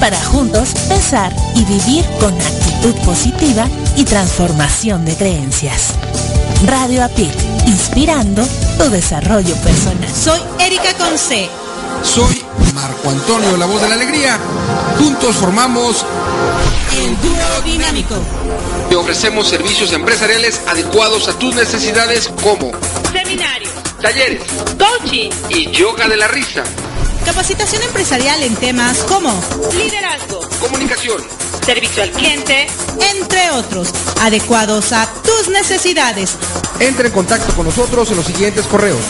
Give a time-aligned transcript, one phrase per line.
[0.00, 5.94] para juntos pensar y vivir con actitud positiva y transformación de creencias.
[6.66, 7.34] Radio APIT,
[7.66, 8.46] inspirando
[8.78, 10.08] tu desarrollo personal.
[10.12, 11.48] Soy Erika Conce.
[12.02, 14.38] Soy Marco Antonio, la voz de la alegría.
[14.98, 16.04] Juntos formamos
[16.92, 18.16] el dúo dinámico.
[18.88, 22.72] Te ofrecemos servicios empresariales adecuados a tus necesidades como
[23.12, 24.42] seminarios, talleres,
[24.78, 26.64] coaching y yoga de la risa.
[27.26, 29.34] Capacitación empresarial en temas como
[29.76, 31.20] liderazgo, comunicación,
[31.66, 32.68] servicio al cliente,
[33.14, 33.88] entre otros,
[34.20, 36.36] adecuados a tus necesidades.
[36.78, 39.00] Entra en contacto con nosotros en los siguientes correos.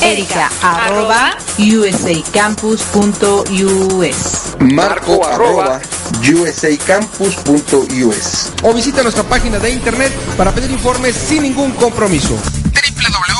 [0.00, 5.80] Erika arroba usacampus.us Marco arroba
[6.22, 12.34] usacampus.us o visita nuestra página de internet para pedir informes sin ningún compromiso.
[12.34, 13.33] www.usacampus.us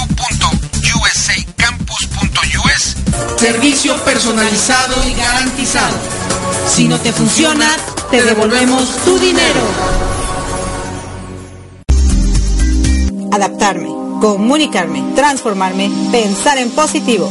[3.44, 5.98] Servicio personalizado y garantizado.
[6.66, 7.68] Si no te funciona,
[8.10, 9.60] te devolvemos tu dinero.
[13.32, 13.88] Adaptarme,
[14.22, 17.30] comunicarme, transformarme, pensar en positivo.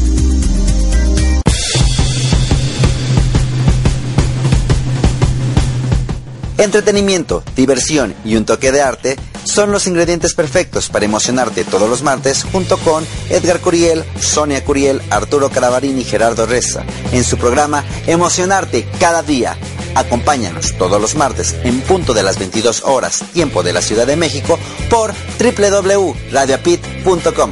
[6.61, 12.03] Entretenimiento, diversión y un toque de arte son los ingredientes perfectos para emocionarte todos los
[12.03, 17.83] martes junto con Edgar Curiel, Sonia Curiel, Arturo Caravarín y Gerardo Reza en su programa
[18.05, 19.57] Emocionarte cada día.
[19.95, 24.15] Acompáñanos todos los martes en punto de las 22 horas, tiempo de la Ciudad de
[24.15, 27.51] México, por www.radioapit.com.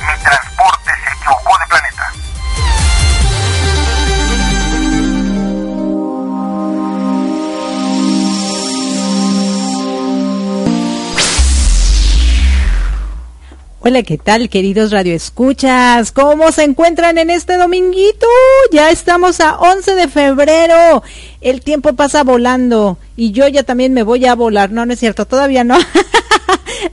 [13.83, 16.11] Hola, ¿qué tal, queridos radioescuchas?
[16.11, 18.27] ¿Cómo se encuentran en este dominguito?
[18.71, 21.01] Ya estamos a 11 de febrero.
[21.41, 24.69] El tiempo pasa volando y yo ya también me voy a volar.
[24.69, 25.79] No, no es cierto, todavía no.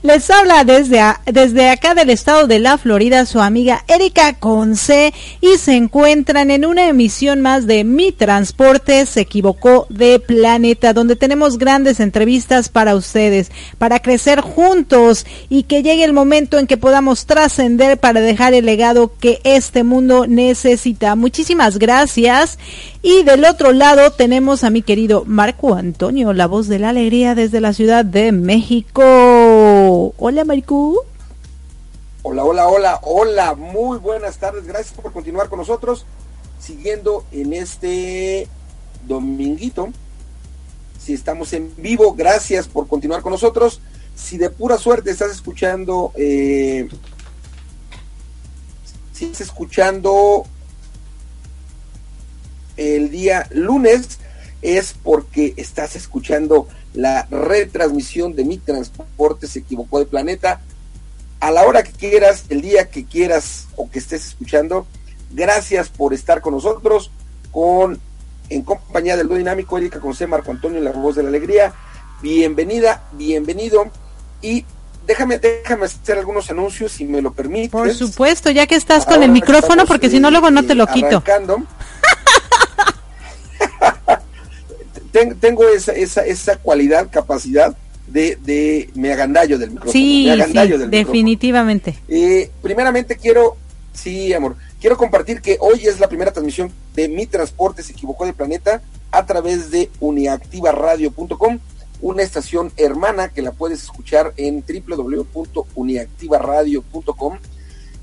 [0.03, 5.59] Les habla desde, desde acá del estado de la Florida su amiga Erika Conce y
[5.59, 11.59] se encuentran en una emisión más de Mi Transporte se equivocó de planeta, donde tenemos
[11.59, 17.27] grandes entrevistas para ustedes, para crecer juntos y que llegue el momento en que podamos
[17.27, 21.15] trascender para dejar el legado que este mundo necesita.
[21.15, 22.59] Muchísimas gracias.
[23.11, 27.35] Y del otro lado tenemos a mi querido Marco Antonio, la voz de la alegría
[27.35, 30.13] desde la Ciudad de México.
[30.19, 31.07] Hola, Marco.
[32.23, 33.55] Hola, hola, hola, hola.
[33.55, 34.67] Muy buenas tardes.
[34.67, 36.05] Gracias por continuar con nosotros.
[36.61, 38.47] Siguiendo en este
[39.07, 39.89] dominguito.
[41.01, 43.81] Si estamos en vivo, gracias por continuar con nosotros.
[44.15, 46.87] Si de pura suerte estás escuchando, eh,
[49.15, 50.45] si estás escuchando
[52.79, 54.19] el día lunes,
[54.63, 60.61] es porque estás escuchando la retransmisión de Mi Transporte se equivocó de planeta
[61.41, 64.87] a la hora que quieras, el día que quieras o que estés escuchando.
[65.31, 67.11] Gracias por estar con nosotros,
[67.53, 68.01] con
[68.51, 71.75] en compañía del dinámico Erika José Marco Antonio, la voz de la alegría.
[72.23, 73.91] Bienvenida, bienvenido
[74.43, 74.65] y
[75.07, 77.71] déjame, déjame hacer algunos anuncios si me lo permites.
[77.71, 80.87] Por supuesto, ya que estás con el micrófono, porque si no luego no te lo
[80.87, 81.23] quito.
[85.41, 87.77] Tengo esa, esa, esa cualidad, capacidad
[88.07, 89.93] de, de me agandallo del micrófono.
[89.93, 90.29] Sí,
[90.89, 91.99] definitivamente.
[92.09, 93.57] Eh, primeramente quiero,
[93.93, 98.27] sí, amor, quiero compartir que hoy es la primera transmisión de Mi Transporte se equivocó
[98.27, 101.59] de planeta a través de uniactivaradio.com,
[102.01, 107.39] una estación hermana que la puedes escuchar en www.uniactivaradio.com.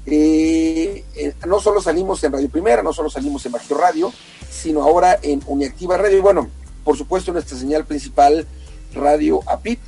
[0.08, 4.14] Eh, eh, no solo salimos en Radio Primera, no solo salimos en Bajo Radio,
[4.50, 6.18] sino ahora en Uniactiva Radio.
[6.18, 6.50] Y bueno,
[6.86, 8.48] por supuesto, nuestra señal principal,
[8.94, 9.80] Radio APIT.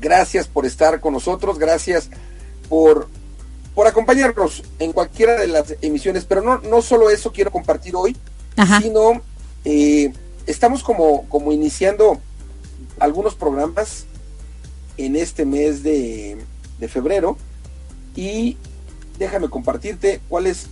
[0.00, 2.08] Gracias por estar con nosotros, gracias
[2.68, 3.08] por,
[3.74, 6.24] por acompañarnos en cualquiera de las emisiones.
[6.24, 8.16] Pero no, no solo eso quiero compartir hoy,
[8.82, 9.20] sino
[9.64, 10.12] eh,
[10.46, 12.18] estamos como, como iniciando
[12.98, 14.06] algunos programas
[14.96, 16.38] en este mes de,
[16.78, 17.36] de febrero
[18.16, 18.56] y
[19.18, 20.68] déjame compartirte cuáles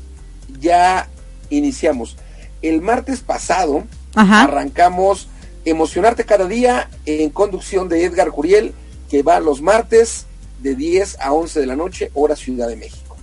[0.61, 1.09] ya
[1.51, 2.17] iniciamos.
[2.63, 3.85] El martes pasado
[4.17, 5.29] arrancamos
[5.67, 8.73] Emocionarte cada día en conducción de Edgar Curiel,
[9.11, 10.27] que va los martes
[10.63, 13.17] de 10 a 11 de la noche, hora Ciudad de México.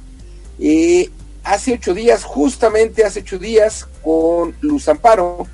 [0.60, 1.10] Eh,
[1.46, 5.48] hace ocho días, justamente hace ocho días, con Luz Amparo,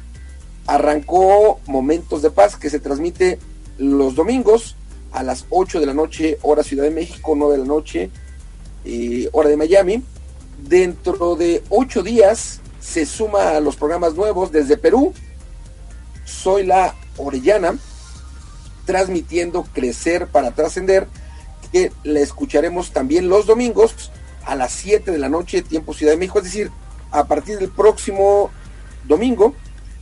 [0.65, 3.38] arrancó Momentos de Paz, que se transmite
[3.77, 4.75] los domingos
[5.12, 8.09] a las 8 de la noche, hora Ciudad de México, 9 de la noche,
[8.86, 10.03] eh, hora de Miami.
[10.68, 15.13] Dentro de ocho días se suma a los programas nuevos desde Perú,
[16.30, 17.78] soy la Orellana,
[18.86, 21.08] transmitiendo Crecer para Trascender,
[21.72, 24.12] que la escucharemos también los domingos
[24.46, 26.72] a las 7 de la noche, tiempo Ciudad de México, es decir,
[27.12, 28.52] a partir del próximo
[29.08, 29.56] domingo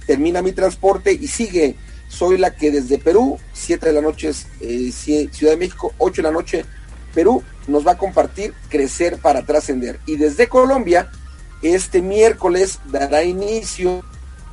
[0.05, 1.75] termina mi transporte y sigue.
[2.07, 4.91] Soy la que desde Perú, 7 de la noche es eh,
[5.31, 6.65] Ciudad de México, 8 de la noche
[7.13, 9.99] Perú, nos va a compartir Crecer para Trascender.
[10.05, 11.11] Y desde Colombia,
[11.61, 14.03] este miércoles dará inicio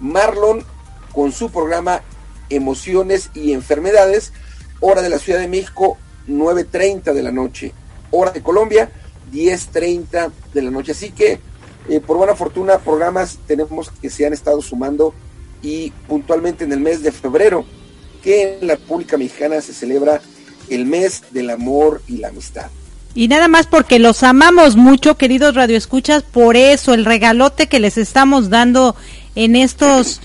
[0.01, 0.65] Marlon
[1.15, 2.03] con su programa
[2.51, 4.33] Emociones y Enfermedades,
[4.81, 5.97] hora de la Ciudad de México,
[6.29, 7.73] 9.30 de la noche,
[8.11, 8.91] hora de Colombia,
[9.33, 10.93] 10.30 de la noche.
[10.93, 11.41] Así que,
[11.89, 15.15] eh, por buena fortuna, programas tenemos que se han estado sumando
[15.63, 17.65] y puntualmente en el mes de febrero,
[18.23, 20.21] que en la República Mexicana se celebra
[20.69, 22.67] el mes del amor y la amistad.
[23.15, 27.97] Y nada más porque los amamos mucho, queridos radioescuchas, por eso el regalote que les
[27.97, 28.97] estamos dando
[29.37, 30.21] en estos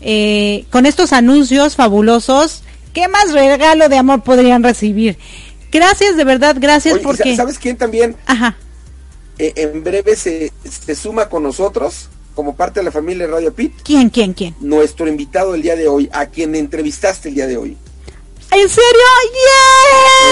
[0.00, 2.62] eh, con estos anuncios fabulosos,
[2.92, 5.18] ¿qué más regalo de amor podrían recibir?
[5.70, 7.36] Gracias, de verdad, gracias porque...
[7.36, 8.16] ¿Sabes quién también?
[8.26, 8.56] Ajá.
[9.38, 13.72] Eh, en breve se, se suma con nosotros como parte de la familia Radio Pit.
[13.82, 14.54] ¿Quién, quién, quién?
[14.60, 17.76] Nuestro invitado el día de hoy, a quien entrevistaste el día de hoy.
[18.52, 19.00] ¿En serio?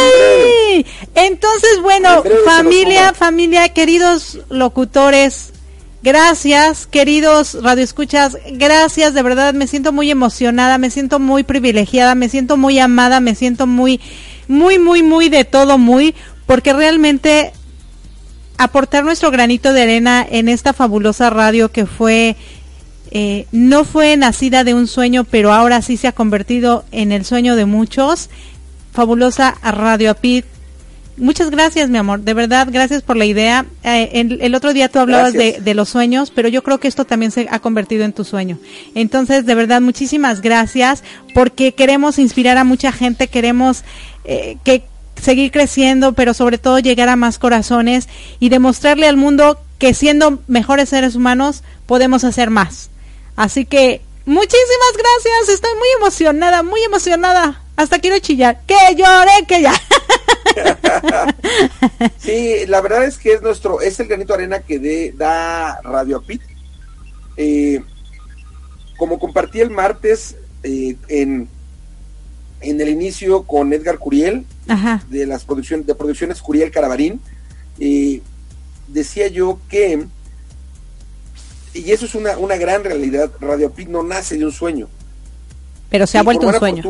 [0.03, 0.87] ¡Yay!
[1.15, 5.53] Entonces, bueno, familia, familia, queridos locutores,
[6.01, 12.29] Gracias, queridos radioescuchas, gracias, de verdad me siento muy emocionada, me siento muy privilegiada, me
[12.29, 14.01] siento muy amada, me siento muy,
[14.47, 16.15] muy, muy, muy de todo, muy,
[16.47, 17.53] porque realmente
[18.59, 22.37] aportar nuestro granito de arena en esta fabulosa radio que fue,
[23.11, 27.25] eh, no fue nacida de un sueño, pero ahora sí se ha convertido en el
[27.25, 28.31] sueño de muchos.
[28.93, 30.45] Fabulosa Radio Apit,
[31.19, 32.21] Muchas gracias, mi amor.
[32.21, 33.67] De verdad, gracias por la idea.
[33.83, 37.05] Eh, el, otro día tú hablabas de, de, los sueños, pero yo creo que esto
[37.05, 38.59] también se ha convertido en tu sueño.
[38.95, 41.03] Entonces, de verdad, muchísimas gracias
[41.35, 43.83] porque queremos inspirar a mucha gente, queremos
[44.25, 44.85] eh, que
[45.21, 48.09] seguir creciendo, pero sobre todo llegar a más corazones
[48.39, 52.91] y demostrarle al mundo que siendo mejores seres humanos podemos hacer más.
[53.37, 55.55] Así que muchísimas gracias.
[55.55, 57.63] Estoy muy emocionada, muy emocionada.
[57.77, 58.61] Hasta quiero chillar.
[58.67, 59.73] Que lloré, que ya.
[62.19, 65.81] sí, la verdad es que es nuestro, es el granito de arena que de, da
[65.83, 66.43] Radio Pit.
[67.37, 67.83] Eh,
[68.97, 71.49] como compartí el martes eh, en,
[72.61, 74.45] en el inicio con Edgar Curiel,
[75.09, 77.21] de las producciones, de producciones Curiel Carabarín,
[77.79, 78.21] eh,
[78.89, 80.05] decía yo que,
[81.75, 84.89] y eso es una, una gran realidad, Radio Pit no nace de un sueño.
[85.91, 86.83] Pero se ha vuelto un sueño.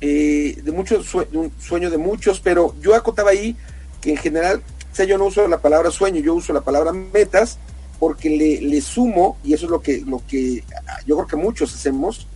[0.00, 3.56] Eh, de muchos, un sueño de muchos, pero yo acotaba ahí
[4.00, 4.62] que en general,
[4.92, 7.58] o sea, yo no uso la palabra sueño, yo uso la palabra metas,
[7.98, 10.62] porque le, le sumo, y eso es lo que, lo que
[11.06, 12.26] yo creo que muchos hacemos,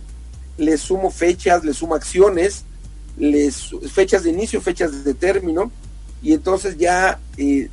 [0.57, 2.65] le sumo fechas, le sumo acciones,
[3.17, 5.71] les, fechas de inicio, fechas de término,
[6.23, 7.69] y entonces ya eh,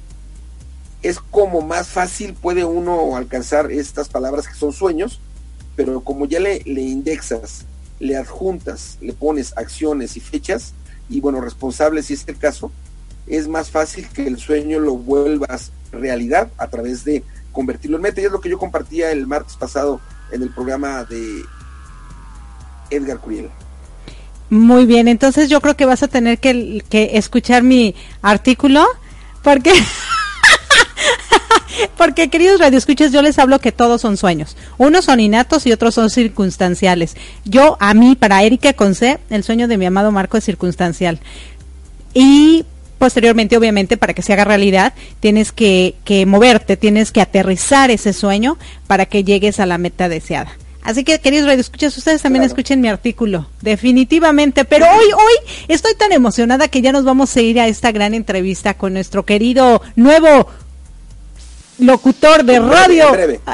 [1.03, 5.21] es como más fácil puede uno alcanzar estas palabras que son sueños,
[5.77, 7.65] pero como ya le, le indexas,
[8.01, 10.75] le adjuntas, le pones acciones y fechas,
[11.09, 12.71] y bueno, responsables si es el caso,
[13.27, 18.21] es más fácil que el sueño lo vuelvas realidad a través de convertirlo en meta.
[18.21, 20.01] Y es lo que yo compartía el martes pasado
[20.33, 21.43] en el programa de
[22.91, 23.51] Edgar Curiel.
[24.51, 28.87] Muy bien, entonces yo creo que vas a tener que, que escuchar mi artículo
[29.43, 29.73] porque
[31.97, 34.57] Porque, queridos radioescuchas, yo les hablo que todos son sueños.
[34.79, 37.17] Unos son innatos y otros son circunstanciales.
[37.45, 41.21] Yo, a mí, para Erika Conce, el sueño de mi amado Marco es circunstancial.
[42.15, 42.65] Y
[42.99, 48.13] posteriormente, obviamente, para que se haga realidad, tienes que, que moverte, tienes que aterrizar ese
[48.13, 50.51] sueño para que llegues a la meta deseada.
[50.83, 54.65] Así que, queridos radioescuchas, ustedes también escuchen mi artículo, definitivamente.
[54.65, 58.15] Pero hoy, hoy estoy tan emocionada que ya nos vamos a ir a esta gran
[58.15, 60.49] entrevista con nuestro querido nuevo
[61.79, 63.07] locutor de radio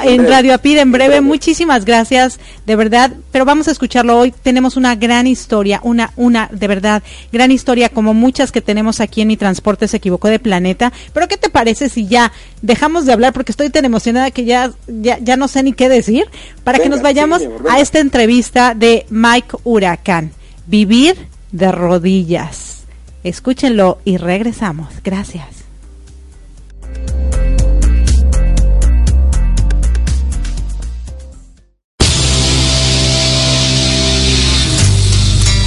[0.03, 1.21] en, Radio Apid en breve.
[1.21, 3.11] Muchísimas gracias, de verdad.
[3.31, 4.31] Pero vamos a escucharlo hoy.
[4.31, 9.21] Tenemos una gran historia, una, una, de verdad, gran historia como muchas que tenemos aquí
[9.21, 10.91] en Mi Transporte se equivocó de planeta.
[11.13, 14.71] Pero ¿qué te parece si ya dejamos de hablar porque estoy tan emocionada que ya,
[14.87, 16.25] ya, no sé ni qué decir
[16.63, 20.31] para que nos vayamos a esta entrevista de Mike Huracán.
[20.67, 21.15] Vivir
[21.51, 22.85] de rodillas.
[23.23, 24.89] Escúchenlo y regresamos.
[25.03, 25.64] Gracias.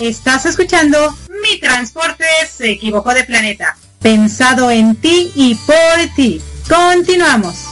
[0.00, 1.12] Estás escuchando
[1.42, 3.76] Mi Transporte se equivocó de planeta.
[4.00, 5.74] Pensado en ti y por
[6.14, 6.40] ti.
[6.68, 7.64] Continuamos.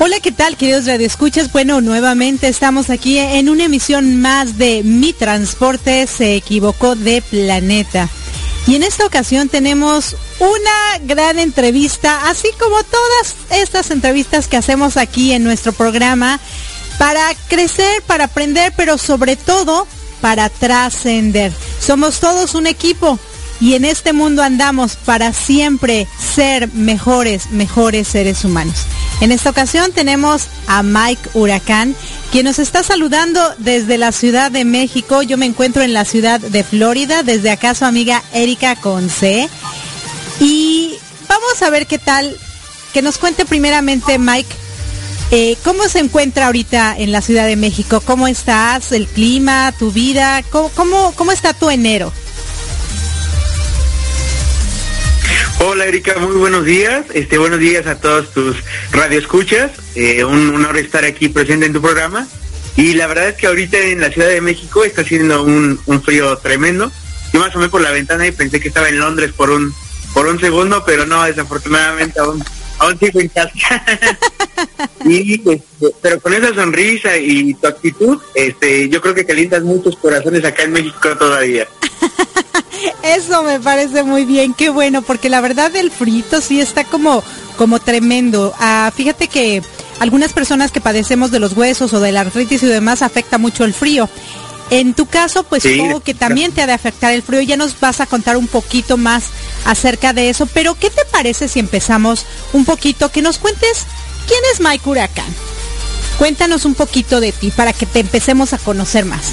[0.00, 1.52] Hola, ¿qué tal, queridos radioescuchas?
[1.52, 8.08] Bueno, nuevamente estamos aquí en una emisión más de Mi Transporte se equivocó de planeta.
[8.66, 14.96] Y en esta ocasión tenemos una gran entrevista, así como todas estas entrevistas que hacemos
[14.96, 16.38] aquí en nuestro programa,
[16.98, 19.86] para crecer, para aprender, pero sobre todo
[20.20, 21.52] para trascender.
[21.80, 23.18] Somos todos un equipo
[23.60, 28.86] y en este mundo andamos para siempre ser mejores, mejores seres humanos.
[29.20, 31.94] En esta ocasión tenemos a Mike Huracán,
[32.32, 35.22] quien nos está saludando desde la Ciudad de México.
[35.22, 39.48] Yo me encuentro en la ciudad de Florida, desde acá su amiga Erika Conce.
[40.40, 40.94] Y
[41.28, 42.34] vamos a ver qué tal,
[42.94, 44.56] que nos cuente primeramente Mike,
[45.32, 48.00] eh, ¿Cómo se encuentra ahorita en la Ciudad de México?
[48.00, 48.90] ¿Cómo estás?
[48.90, 49.72] ¿El clima?
[49.78, 50.42] ¿Tu vida?
[50.50, 52.12] ¿Cómo, cómo, cómo está tu enero?
[55.62, 57.04] Hola Erika, muy buenos días.
[57.12, 58.56] Este, buenos días a todos tus
[58.92, 59.70] radioescuchas.
[59.94, 62.26] Eh, un honor estar aquí presente en tu programa.
[62.76, 66.34] Y la verdad es que ahorita en la Ciudad de México está haciendo un, frío
[66.38, 66.90] tremendo.
[67.34, 69.74] Yo me asomé por la ventana y pensé que estaba en Londres por un
[70.14, 72.42] por un segundo, pero no, desafortunadamente aún,
[72.78, 73.52] aún sigo en casa.
[75.04, 75.62] este,
[76.00, 80.62] pero con esa sonrisa y tu actitud, este, yo creo que calientas muchos corazones acá
[80.62, 81.68] en México todavía.
[83.02, 87.22] Eso me parece muy bien, qué bueno, porque la verdad el frito sí está como,
[87.56, 88.54] como tremendo.
[88.58, 89.62] Ah, fíjate que
[89.98, 93.64] algunas personas que padecemos de los huesos o de la artritis y demás afecta mucho
[93.64, 94.08] el frío.
[94.70, 97.40] En tu caso, pues supongo que también te ha de afectar el frío.
[97.40, 99.24] Ya nos vas a contar un poquito más
[99.64, 100.46] acerca de eso.
[100.46, 103.10] Pero, ¿qué te parece si empezamos un poquito?
[103.10, 103.84] Que nos cuentes
[104.28, 105.34] quién es Mike Huracán.
[106.18, 109.32] Cuéntanos un poquito de ti para que te empecemos a conocer más.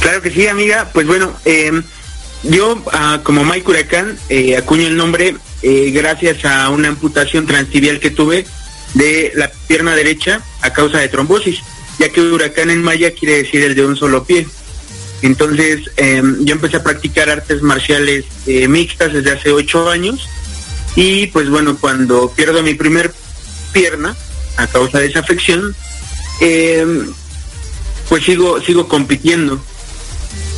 [0.00, 0.90] Claro que sí, amiga.
[0.92, 1.82] Pues bueno, em,
[2.42, 8.00] yo ah, como Mike Huracán eh, acuño el nombre eh, gracias a una amputación transtibial
[8.00, 8.46] que tuve
[8.94, 11.60] de la pierna derecha a causa de trombosis,
[11.98, 14.46] ya que huracán en maya quiere decir el de un solo pie.
[15.22, 20.26] Entonces em, yo empecé a practicar artes marciales eh, mixtas desde hace ocho años
[20.96, 23.12] y pues bueno, cuando pierdo mi primer
[23.72, 24.16] pierna
[24.56, 25.76] a causa de esa afección,
[26.40, 27.12] em,
[28.08, 29.62] pues sigo, sigo compitiendo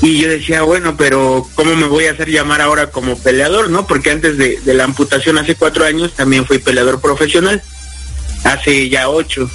[0.02, 3.87] y yo decía, bueno, pero ¿cómo me voy a hacer llamar ahora como peleador, no?
[3.87, 7.62] Porque antes de, la amputación, hace cuatro años, también fui peleador profesional,
[8.42, 9.49] hace ya ocho.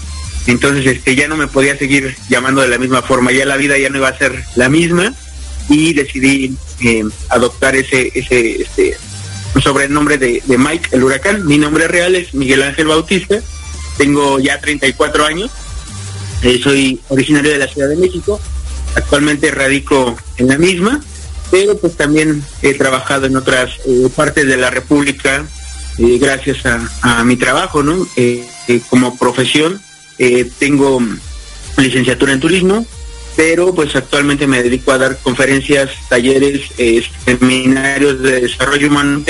[0.47, 3.77] Entonces, este, ya no me podía seguir llamando de la misma forma, ya la vida
[3.77, 5.13] ya no iba a ser la misma
[5.67, 8.95] y decidí eh, adoptar ese, ese, este,
[9.61, 11.45] sobrenombre de, Mike, el huracán.
[11.45, 13.37] Mi nombre real es Miguel Ángel Bautista,
[13.97, 15.51] tengo ya 34 años,
[16.41, 18.39] eh, soy originario de la Ciudad de México
[18.95, 21.01] Actualmente radico en la misma
[21.51, 25.45] pero pues también he trabajado en otras eh, partes de la República
[25.97, 26.59] eh, gracias
[27.01, 28.07] a, mi trabajo, ¿no?
[28.89, 29.81] como profesión
[30.59, 31.01] tengo
[31.77, 32.85] licenciatura en turismo,
[33.35, 36.61] pero pues actualmente me dedico a dar conferencias, talleres,
[37.25, 39.23] seminarios de desarrollo humano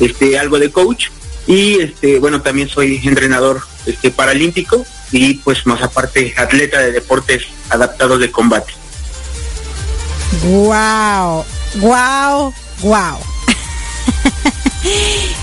[0.00, 1.08] este, algo de coach
[1.50, 7.42] y este, bueno, también soy entrenador este, paralímpico y pues más aparte atleta de deportes
[7.70, 8.72] adaptados de combate.
[10.44, 11.44] Wow,
[11.80, 13.18] wow, wow.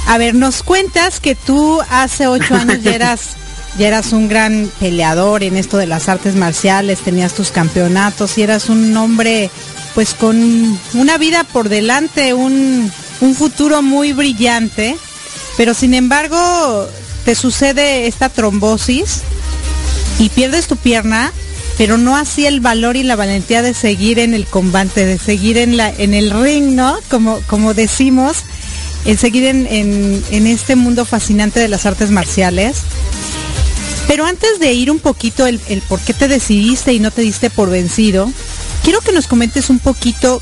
[0.08, 3.36] A ver, nos cuentas que tú hace ocho años ya eras,
[3.78, 8.44] ya eras un gran peleador en esto de las artes marciales, tenías tus campeonatos y
[8.44, 9.52] eras un hombre
[9.94, 14.96] pues con una vida por delante, un, un futuro muy brillante,
[15.58, 16.88] pero sin embargo
[17.26, 19.22] te sucede esta trombosis
[20.20, 21.34] y pierdes tu pierna,
[21.78, 25.58] pero no así el valor y la valentía de seguir en el combate, de seguir
[25.58, 26.98] en, la, en el ring, ¿no?
[27.10, 28.38] Como, como decimos,
[29.06, 32.78] en seguir en, en, este mundo fascinante de las artes marciales.
[34.08, 37.22] Pero antes de ir un poquito el, el por qué te decidiste y no te
[37.22, 38.32] diste por vencido,
[38.84, 40.42] quiero que nos comentes un poquito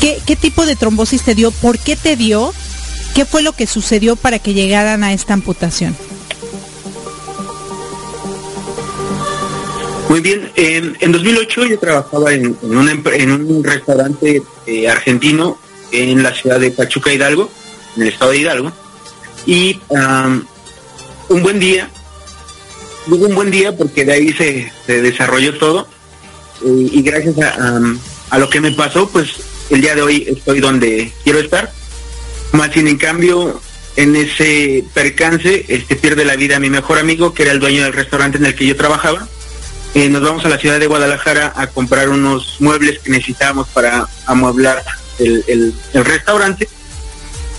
[0.00, 2.54] qué, qué tipo de trombosis te dio, por qué te dio,
[3.14, 5.96] qué fue lo que sucedió para que llegaran a esta amputación.
[10.08, 15.56] Muy bien, en, 2008 yo trabajaba en, un restaurante eh, argentino
[15.92, 17.48] en la ciudad de Pachuca Hidalgo,
[17.94, 18.72] en el estado de Hidalgo,
[19.46, 19.78] y
[21.28, 21.88] un buen día,
[23.06, 25.86] digo un buen día porque de ahí se, desarrolló todo,
[26.64, 29.36] eh, y gracias a, lo que me pasó, pues
[29.70, 31.72] el día de hoy estoy donde quiero estar,
[32.52, 33.60] más sin en cambio
[33.96, 37.92] en ese percance este pierde la vida mi mejor amigo que era el dueño del
[37.92, 39.26] restaurante en el que yo trabajaba.
[39.94, 44.06] Eh, nos vamos a la ciudad de Guadalajara a comprar unos muebles que necesitábamos para
[44.26, 44.84] amueblar
[45.18, 46.68] el, restaurante.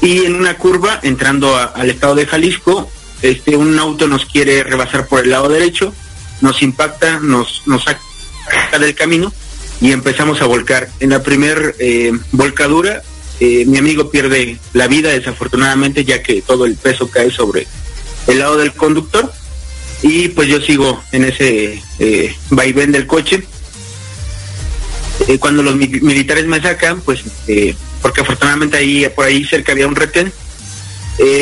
[0.02, 2.90] Y en una curva entrando al estado de Jalisco
[3.22, 5.94] este un auto nos quiere rebasar por el lado derecho
[6.42, 9.32] nos impacta nos nos saca del camino
[9.80, 10.90] y empezamos a volcar.
[11.00, 13.02] En la primer eh, volcadura
[13.44, 17.66] eh, mi amigo pierde la vida desafortunadamente ya que todo el peso cae sobre
[18.28, 19.34] el lado del conductor
[20.04, 23.44] y pues yo sigo en ese eh, vaivén del coche.
[25.28, 27.24] Eh, cuando los militares me sacan, pues
[28.04, 30.32] porque afortunadamente ahí por ahí cerca había un retén,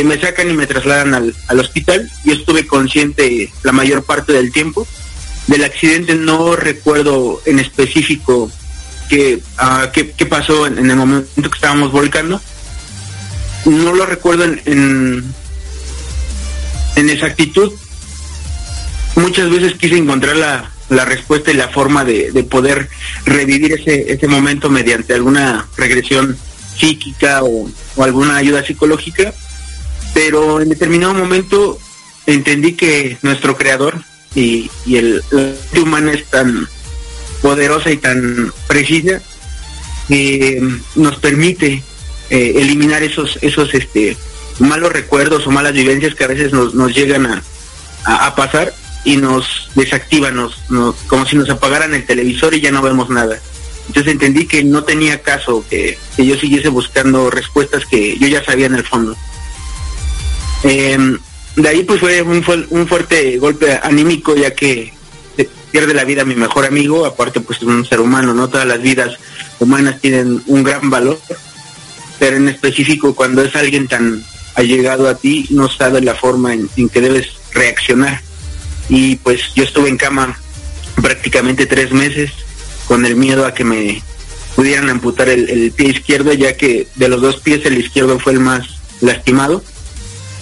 [0.06, 2.10] me sacan y me trasladan al hospital.
[2.24, 4.88] Yo estuve consciente la mayor parte del tiempo.
[5.48, 8.50] Del accidente no recuerdo en específico
[9.18, 12.42] uh, qué, qué, pasó en, el momento que estábamos volcando.
[13.66, 15.34] No lo recuerdo en, en,
[16.96, 17.72] en exactitud,
[19.16, 22.90] muchas veces quise encontrar la, la respuesta y la forma de, de poder
[23.26, 26.38] revivir ese, ese momento mediante alguna regresión
[26.78, 27.70] psíquica o,
[28.02, 29.34] alguna ayuda psicológica,
[30.14, 31.78] pero en determinado momento
[32.26, 34.02] entendí que nuestro creador
[34.34, 36.24] y, y el, la humana es
[37.42, 39.22] poderosa y tan precisa
[40.08, 40.62] que
[40.96, 41.84] nos permite
[42.30, 44.18] eh, eliminar esos esos este
[44.60, 47.42] malos recuerdos o malas vivencias que a veces nos, nos llegan a,
[48.06, 48.74] a pasar
[49.04, 50.56] y nos desactiva, nos,
[51.08, 53.40] como si nos apagaran el televisor y ya no vemos nada.
[53.88, 58.68] Entonces entendí que no tenía caso que, yo siguiese buscando respuestas que yo ya sabía
[58.68, 59.16] en el fondo.
[60.64, 61.18] Em,
[61.56, 64.94] de ahí pues fue un, un fuerte golpe anímico ya que
[65.72, 68.82] pierde la vida mi mejor amigo, aparte pues es un ser humano, no todas las
[68.82, 69.18] vidas
[69.60, 71.20] humanas tienen un gran valor,
[72.20, 74.24] pero en específico cuando es alguien tan
[74.56, 78.22] allegado a ti no sabe la forma en que debes reaccionar
[78.90, 80.38] y pues yo estuve en cama
[81.02, 82.32] prácticamente tres meses
[82.88, 84.02] con el miedo a que me
[84.56, 88.40] pudieran amputar el, pie izquierdo, ya que de los dos pies el izquierdo fue el
[88.40, 88.68] más
[89.00, 89.64] lastimado.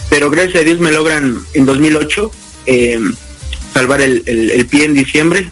[0.09, 2.31] Pero gracias a Dios me logran en 2008
[2.65, 2.99] eh,
[3.77, 5.51] salvar el, pie en diciembre.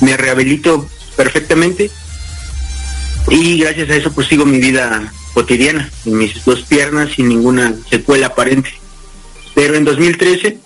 [0.00, 0.84] Me rehabilito
[1.16, 1.88] perfectamente
[3.28, 7.74] y gracias a eso pues sigo mi vida cotidiana en mis dos piernas sin ninguna
[7.88, 8.70] secuela aparente.
[9.54, 10.58] Pero en 2013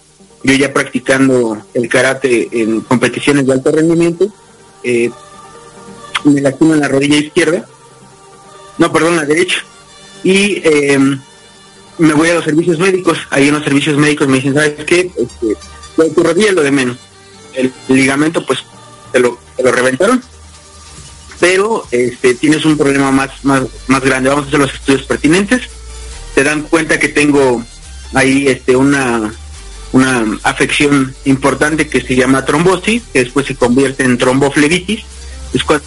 [0.43, 4.33] yo ya practicando el karate en competiciones de alto rendimiento,
[4.83, 5.11] eh,
[6.25, 7.67] me lastimo en la rodilla izquierda,
[8.79, 9.59] no, perdón, la derecha,
[10.23, 10.99] y eh,
[11.99, 15.11] me voy a los servicios médicos, ahí en los servicios médicos me dicen, ¿sabes qué?
[15.17, 15.57] Este,
[15.97, 16.99] tu rodilla es lo de menos,
[17.55, 18.61] el ligamento pues
[19.13, 20.23] te lo, lo reventaron,
[21.41, 25.63] pero este, tienes un problema más, más, más grande, vamos a hacer los estudios pertinentes,
[26.35, 27.65] te dan cuenta que tengo
[28.13, 29.33] ahí este una
[29.95, 35.05] una afección importante que se llama trombosis, que después se convierte en tromboflebitis.
[35.53, 35.85] Es cuando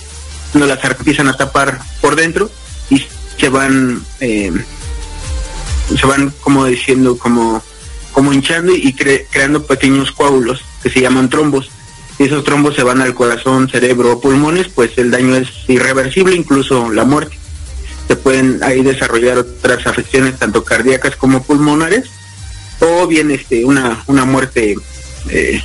[0.54, 2.50] las empiezan a tapar por dentro
[2.90, 3.06] y
[3.38, 4.54] se van eh,
[5.94, 7.62] se van como diciendo como
[8.18, 11.70] como hinchando y creando pequeños coágulos que se llaman trombos
[12.18, 16.36] si esos trombos se van al corazón cerebro o pulmones pues el daño es irreversible
[16.36, 17.38] incluso la muerte
[18.08, 22.06] se pueden ahí desarrollar otras afecciones tanto cardíacas como pulmonares
[22.80, 24.76] o bien este una una muerte
[25.30, 25.62] eh,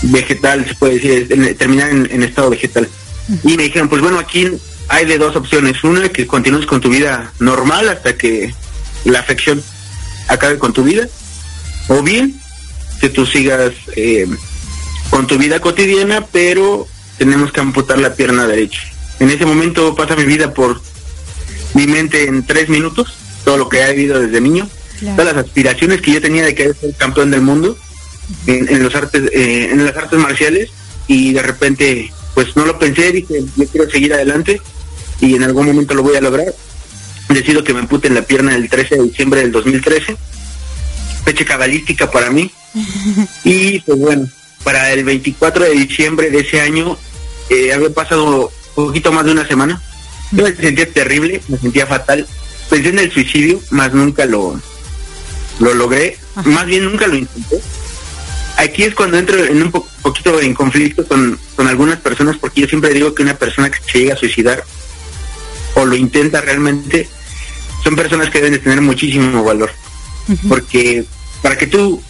[0.00, 2.88] vegetal se puede decir terminar en estado vegetal
[3.44, 4.48] y me dijeron, pues bueno, aquí
[4.88, 5.82] hay de dos opciones.
[5.84, 8.52] Una, que continúes con tu vida normal hasta que
[9.04, 9.62] la afección
[10.28, 11.08] acabe con tu vida.
[11.90, 12.40] O bien,
[13.00, 14.26] que tú sigas eh,
[15.10, 16.86] con tu vida cotidiana, pero
[17.18, 18.80] tenemos que amputar la pierna derecha.
[19.18, 20.80] En ese momento pasa mi vida por
[21.74, 23.12] mi mente en tres minutos,
[23.44, 24.68] todo lo que he vivido desde niño,
[25.16, 27.76] todas las aspiraciones que yo tenía de querer ser campeón del mundo
[28.46, 30.70] en, los artes, eh, en las artes marciales,
[31.08, 34.62] y de repente pues no lo pensé, dije, yo quiero seguir adelante
[35.20, 36.54] y en algún momento lo voy a lograr.
[37.28, 40.16] Decido que me en la pierna el 13 de diciembre del 2013,
[41.32, 42.50] fecha cabalística para mí.
[43.44, 44.28] y pues bueno,
[44.64, 46.96] para el 24 de diciembre de ese año,
[47.48, 49.80] eh, había pasado un poquito más de una semana.
[50.32, 52.26] Yo me sentía terrible, me sentía fatal.
[52.68, 54.60] Pensé en el suicidio, más nunca lo,
[55.58, 57.60] lo logré, más bien nunca lo intenté
[58.60, 62.94] aquí es cuando entro en un poquito en conflicto con, algunas personas, porque yo siempre
[62.94, 64.64] digo que una persona que se llega a suicidar
[65.74, 67.08] o lo intenta realmente,
[67.84, 69.70] son personas que deben de tener muchísimo valor.
[70.48, 71.04] Porque
[71.42, 72.02] para que tú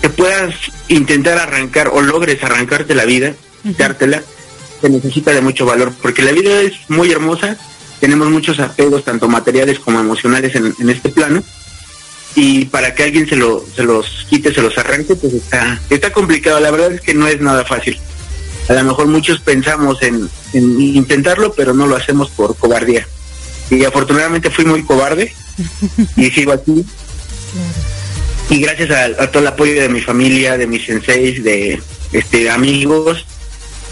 [0.00, 0.54] te puedas
[0.88, 4.22] intentar arrancar o logres arrancarte la vida, dártela,
[4.80, 7.56] se necesita de mucho valor, porque la vida es muy hermosa,
[8.00, 11.42] tenemos muchos apegos, tanto materiales como emocionales en, en este plano,
[12.36, 16.12] y para que alguien se, lo, se los quite, se los arranque, pues está, está
[16.12, 16.58] complicado.
[16.60, 17.98] La verdad es que no es nada fácil.
[18.68, 23.06] A lo mejor muchos pensamos en, intentarlo, pero no lo hacemos por cobardía.
[23.70, 25.32] Y afortunadamente fui muy cobarde
[26.16, 26.84] y sigo aquí.
[28.50, 31.80] Y gracias a, todo el apoyo de mi familia, de mis senseis, de
[32.12, 33.24] este amigos,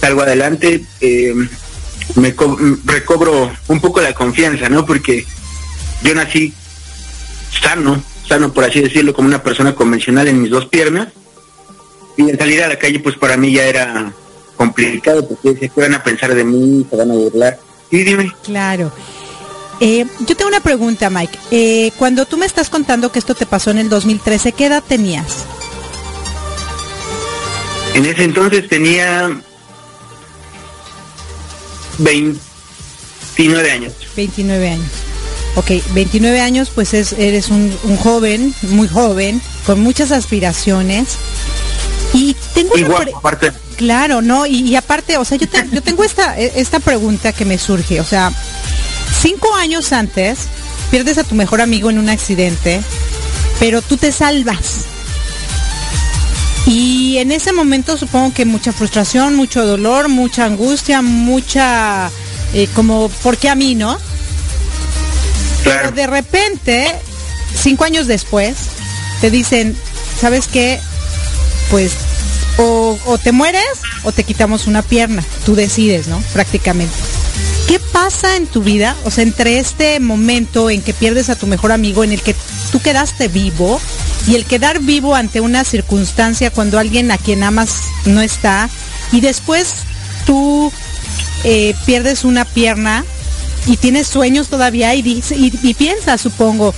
[0.00, 0.82] salgo adelante.
[1.00, 1.34] Eh,
[2.16, 2.34] me
[2.84, 4.84] recobro un poco la confianza, ¿no?
[4.84, 5.24] Porque
[6.02, 6.52] yo nací
[7.60, 11.08] sano, sano, por así decirlo, como una persona convencional en mis dos piernas.
[12.16, 14.12] Y en salir a la calle, pues para mí ya era
[14.56, 17.58] complicado, porque se van a pensar de mí, se van a burlar.
[17.90, 18.32] Y dime.
[18.44, 18.92] Claro.
[19.84, 21.36] Eh, yo tengo una pregunta, Mike.
[21.50, 24.80] Eh, cuando tú me estás contando que esto te pasó en el 2013, ¿qué edad
[24.86, 25.44] tenías?
[27.92, 29.36] En ese entonces tenía
[31.98, 33.92] 29 años.
[34.14, 34.86] 29 años.
[35.56, 41.16] Ok, 29 años, pues es, eres un, joven, muy joven, con muchas aspiraciones.
[42.14, 43.50] Y tengo Igual, aparte.
[43.76, 44.46] Claro, ¿no?
[44.46, 48.00] Y, aparte, o sea, yo, yo tengo esta, e, esta pregunta que me surge.
[48.00, 48.32] O sea,
[49.22, 50.40] cinco años antes,
[50.90, 52.82] pierdes a tu mejor amigo en un accidente,
[53.60, 54.86] pero tú te salvas.
[56.66, 62.10] Y en ese momento supongo que mucha frustración, mucho dolor, mucha angustia, mucha,
[62.52, 63.96] eh, como, ¿por qué a mí, no?
[65.64, 66.92] Pero de repente,
[67.60, 68.56] cinco años después,
[69.20, 69.76] te dicen,
[70.20, 70.80] ¿sabes qué?
[71.70, 71.92] Pues
[72.58, 73.62] o, te mueres
[74.04, 75.24] o te quitamos una pierna.
[75.44, 76.22] Tú decides, ¿no?
[76.32, 76.94] Prácticamente.
[77.66, 78.96] ¿Qué pasa en tu vida?
[79.04, 82.34] O sea, entre este momento en que pierdes a tu mejor amigo, en el que
[82.70, 83.80] tú quedaste vivo,
[84.26, 88.68] y el quedar vivo ante una circunstancia cuando alguien a quien amas no está,
[89.10, 89.74] y después
[90.26, 90.72] tú
[91.44, 93.04] eh, pierdes una pierna
[93.66, 96.74] y tienes sueños todavía y, y, piensas, supongo,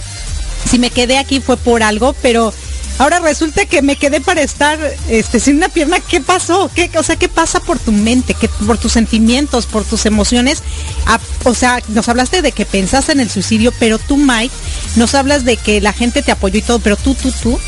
[0.70, 2.52] si me quedé aquí fue por algo, pero
[2.98, 4.78] ahora resulta que me quedé para estar
[5.08, 6.00] este, sin una pierna.
[6.00, 6.70] ¿Qué pasó?
[6.74, 8.34] ¿Qué, o sea, ¿qué pasa por tu mente?
[8.34, 10.62] ¿Qué, por tus sentimientos, por tus emociones?
[11.06, 14.54] Ah, o sea, nos hablaste de que pensaste en el suicidio, pero tú, Mike,
[14.96, 17.58] nos hablas de que la gente te apoyó y todo, pero tú, tú, tú,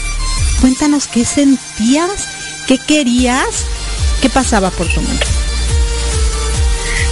[0.61, 2.29] cuéntanos qué sentías,
[2.67, 3.65] qué querías,
[4.21, 5.27] qué pasaba por tu mente.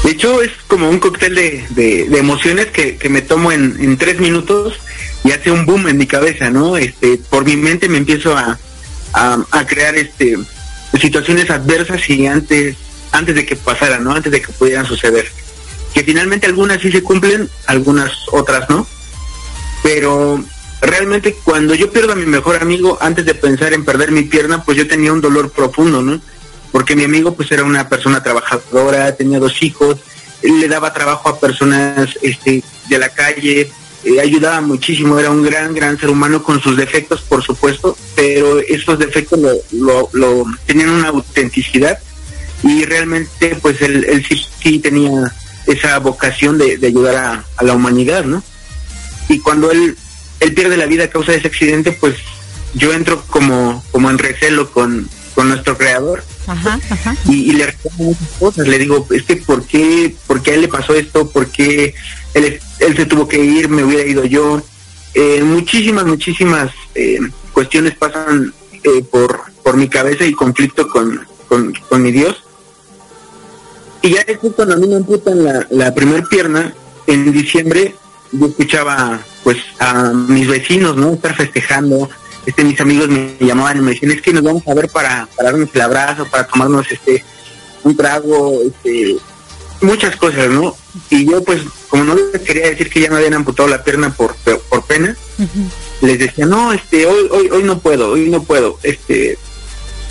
[0.05, 4.75] De hecho, es como un cóctel de, emociones que, me tomo en, tres minutos
[5.25, 6.77] y hace un boom en mi cabeza, ¿no?
[6.77, 8.59] Este, por mi mente me empiezo a,
[9.67, 10.37] crear este
[11.01, 12.77] situaciones adversas y antes,
[13.13, 14.13] antes de que pasaran, ¿no?
[14.13, 15.27] Antes de que pudieran suceder.
[15.93, 18.87] Que finalmente algunas sí se cumplen, algunas otras no.
[19.83, 20.45] Pero
[20.81, 24.63] realmente cuando yo pierdo a mi mejor amigo, antes de pensar en perder mi pierna,
[24.63, 26.21] pues yo tenía un dolor profundo, ¿no?
[26.75, 29.99] porque mi amigo pues era una persona trabajadora, tenía dos hijos,
[30.43, 33.71] le daba trabajo a personas este, de la calle,
[34.05, 38.59] eh, ayudaba muchísimo, era un gran, gran ser humano con sus defectos, por supuesto, pero
[38.61, 39.41] esos defectos
[39.73, 41.99] lo, tenían una autenticidad
[42.63, 45.11] y realmente pues él, sí, sí tenía
[45.67, 48.43] esa vocación de, ayudar a, a, la humanidad, ¿no?
[49.29, 49.97] Y cuando él,
[50.41, 52.17] él pierde la vida a causa de ese accidente, pues
[52.75, 56.25] yo entro como, como en recelo con, con nuestro creador.
[57.27, 58.69] Y, le recuerdo muchas cosas.
[58.69, 61.31] Le digo, es que ¿por qué, por qué a él le pasó esto?
[61.31, 61.95] ¿Por qué
[62.35, 62.61] él,
[62.97, 63.69] se tuvo que ir?
[63.69, 64.61] ¿Me hubiera ido yo?
[65.15, 67.19] Eh, muchísimas, muchísimas eh,
[67.53, 72.43] cuestiones pasan eh, por, por mi cabeza y conflicto con, con, mi Dios.
[74.03, 76.75] Y ya después cuando a mí me amputan la, la primer pierna,
[77.07, 77.95] en diciembre,
[78.33, 81.13] yo escuchaba pues a mis vecinos, ¿no?
[81.13, 82.09] Estar festejando,
[82.45, 85.29] este, mis amigos me llamaban y me decían, es que nos vamos a ver para,
[85.37, 87.25] para darnos el abrazo, para tomarnos este
[87.85, 89.17] un trago, este,
[89.83, 90.75] muchas cosas, ¿no?
[91.11, 94.13] Y yo pues, como no les quería decir que ya me habían amputado la pierna
[94.15, 95.17] por, por pena,
[96.01, 99.39] les decía, no, este, hoy, hoy, hoy no puedo, hoy no puedo, este,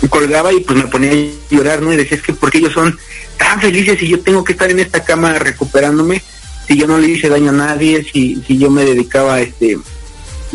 [0.08, 1.92] colgaba y pues me ponía a llorar, ¿no?
[1.92, 2.98] Y decía, es que porque ellos son
[3.38, 6.22] tan felices y yo tengo que estar en esta cama recuperándome,
[6.66, 9.78] si yo no le hice daño a nadie, si, si yo me dedicaba, este,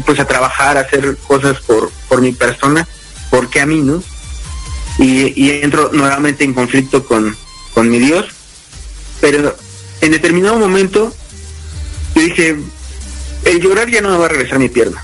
[0.05, 2.87] pues a trabajar, a hacer cosas por, por mi persona,
[3.29, 4.01] porque a mí, no?
[4.97, 7.35] Y, entro nuevamente en conflicto con,
[7.73, 8.25] con mi Dios,
[9.21, 9.55] pero
[10.01, 11.13] en determinado momento
[12.15, 12.57] yo dije,
[13.45, 15.03] el llorar ya no me va a regresar mi pierna.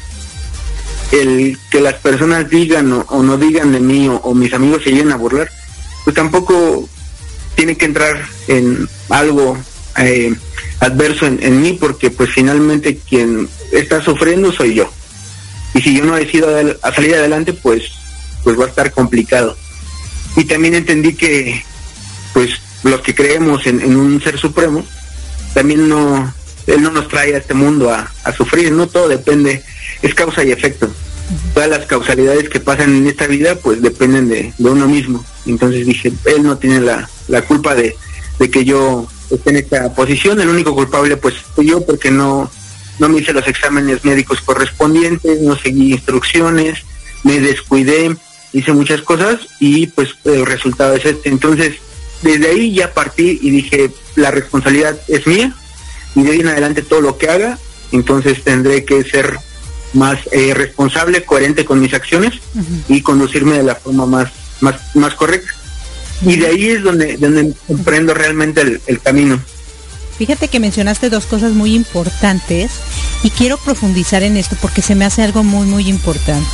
[1.12, 5.12] El que las personas digan o, no digan de mí o, mis amigos se lleguen
[5.12, 5.49] a burlar,
[6.03, 6.89] pues tampoco
[7.55, 9.58] tiene que entrar en algo
[9.97, 10.34] eh,
[10.79, 14.91] adverso en, mí porque pues finalmente quien está sufriendo soy yo.
[15.73, 16.49] Y si yo no decido
[16.81, 17.91] a salir adelante, pues,
[18.43, 19.58] pues va a estar complicado.
[20.38, 21.63] Y también entendí que
[22.34, 24.86] pues los que creemos en, un ser supremo,
[25.54, 26.34] también no,
[26.67, 29.63] él no nos trae a este mundo a, sufrir, no todo depende,
[30.02, 30.89] es causa y efecto.
[31.56, 35.26] Todas las causalidades que pasan en esta vida, pues dependen de, uno mismo.
[35.48, 37.95] Entonces dije, él no tiene la, la culpa de,
[38.38, 40.39] de que yo esté en esta posición.
[40.39, 42.52] El único culpable pues fui yo porque no,
[43.00, 46.84] no me hice los exámenes médicos correspondientes, no seguí instrucciones,
[47.24, 48.15] me descuidé,
[48.54, 51.30] hice muchas cosas y pues el resultado es este.
[51.30, 51.76] Entonces,
[52.21, 55.54] desde ahí ya partí y dije, la responsabilidad es mía
[56.15, 57.60] y de ahí en adelante todo lo que haga,
[57.91, 59.38] entonces tendré que ser
[59.93, 62.34] más eh, responsable, coherente con mis acciones
[62.88, 65.49] y conducirme de la forma más, más, más correcta.
[66.21, 69.39] Y de ahí es donde, donde emprendo realmente el, camino.
[70.17, 72.71] Fíjate que mencionaste dos cosas muy importantes
[73.23, 76.49] y quiero profundizar en esto porque se me hace algo muy, muy importante.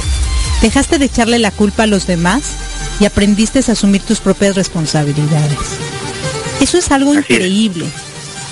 [0.61, 2.43] Dejaste de echarle la culpa a los demás
[3.01, 5.57] y aprendiste a asumir tus propias responsabilidades.
[6.61, 7.85] Eso es algo increíble.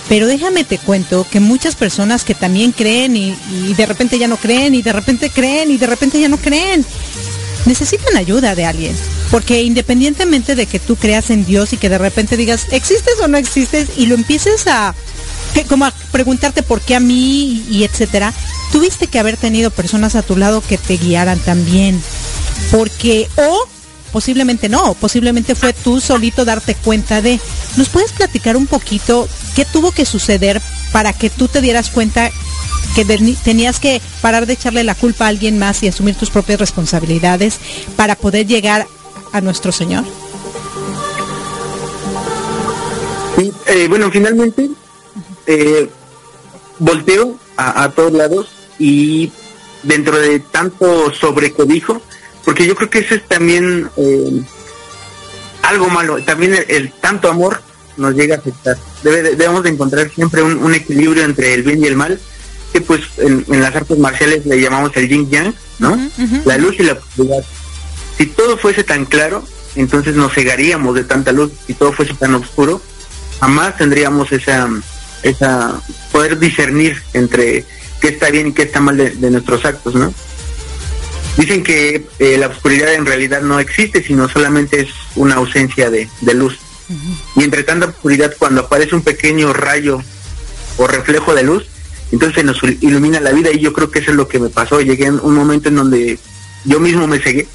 [0.09, 4.27] Pero déjame te cuento que muchas personas que también creen y, y, de repente ya
[4.27, 6.83] no creen y de repente creen y de repente ya no creen,
[7.67, 8.95] necesitan ayuda de alguien.
[9.29, 13.27] Porque independientemente de que tú creas en Dios y que de repente digas, ¿existes o
[13.27, 13.89] no existes?
[13.97, 14.95] Y lo empieces a,
[15.67, 18.33] como a preguntarte por qué a mí y etcétera,
[18.71, 22.01] tuviste que haber tenido personas a tu lado que te guiaran también.
[22.71, 23.78] Porque, o
[24.11, 27.39] posiblemente no, posiblemente fue tú solito darte cuenta de,
[27.77, 32.31] ¿nos puedes platicar un poquito qué tuvo que suceder para que tú te dieras cuenta
[32.95, 36.59] que tenías que parar de echarle la culpa a alguien más y asumir tus propias
[36.59, 37.59] responsabilidades
[37.95, 38.87] para poder llegar
[39.31, 40.03] a nuestro Señor?
[43.67, 44.69] Eh, bueno, finalmente
[45.47, 45.89] eh,
[46.79, 49.31] volteo a, todos lados y
[49.83, 52.01] dentro de tanto sobrecodijo,
[52.45, 54.41] porque yo creo que eso es también eh,
[55.63, 57.61] algo malo, también el, tanto amor
[57.97, 58.77] nos llega a afectar.
[59.03, 62.19] debemos de encontrar siempre un, equilibrio entre el bien y el mal,
[62.71, 65.99] que pues en, las artes marciales le llamamos el yin yang, ¿no?
[66.45, 67.43] La luz y la oscuridad
[68.19, 71.53] si todo fuese tan claro, entonces nos cegaríamos de tanta luz.
[71.65, 72.81] Si todo fuese tan oscuro,
[73.39, 74.69] jamás tendríamos esa,
[75.23, 77.63] esa poder discernir entre
[78.01, 80.13] qué está bien y qué está mal de, nuestros actos, ¿no?
[81.37, 86.09] Dicen que eh, la oscuridad en realidad no existe, sino solamente es una ausencia de,
[86.33, 86.57] luz.
[87.35, 90.01] Y entre tanta oscuridad, cuando aparece un pequeño rayo
[90.77, 91.65] o reflejo de luz,
[92.11, 93.51] entonces nos ilumina la vida.
[93.51, 94.81] Y yo creo que eso es lo que me pasó.
[94.81, 96.19] Llegué en un momento en donde
[96.65, 97.47] yo mismo me cegué.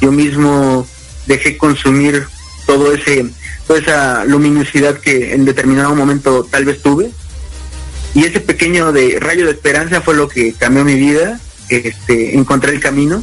[0.00, 0.86] Yo mismo
[1.26, 2.26] dejé consumir
[2.66, 3.26] todo ese
[3.66, 7.10] toda esa luminosidad que en determinado momento tal vez tuve.
[8.14, 11.40] Y ese pequeño de rayo de esperanza fue lo que cambió mi vida
[11.76, 13.22] este encontré el camino.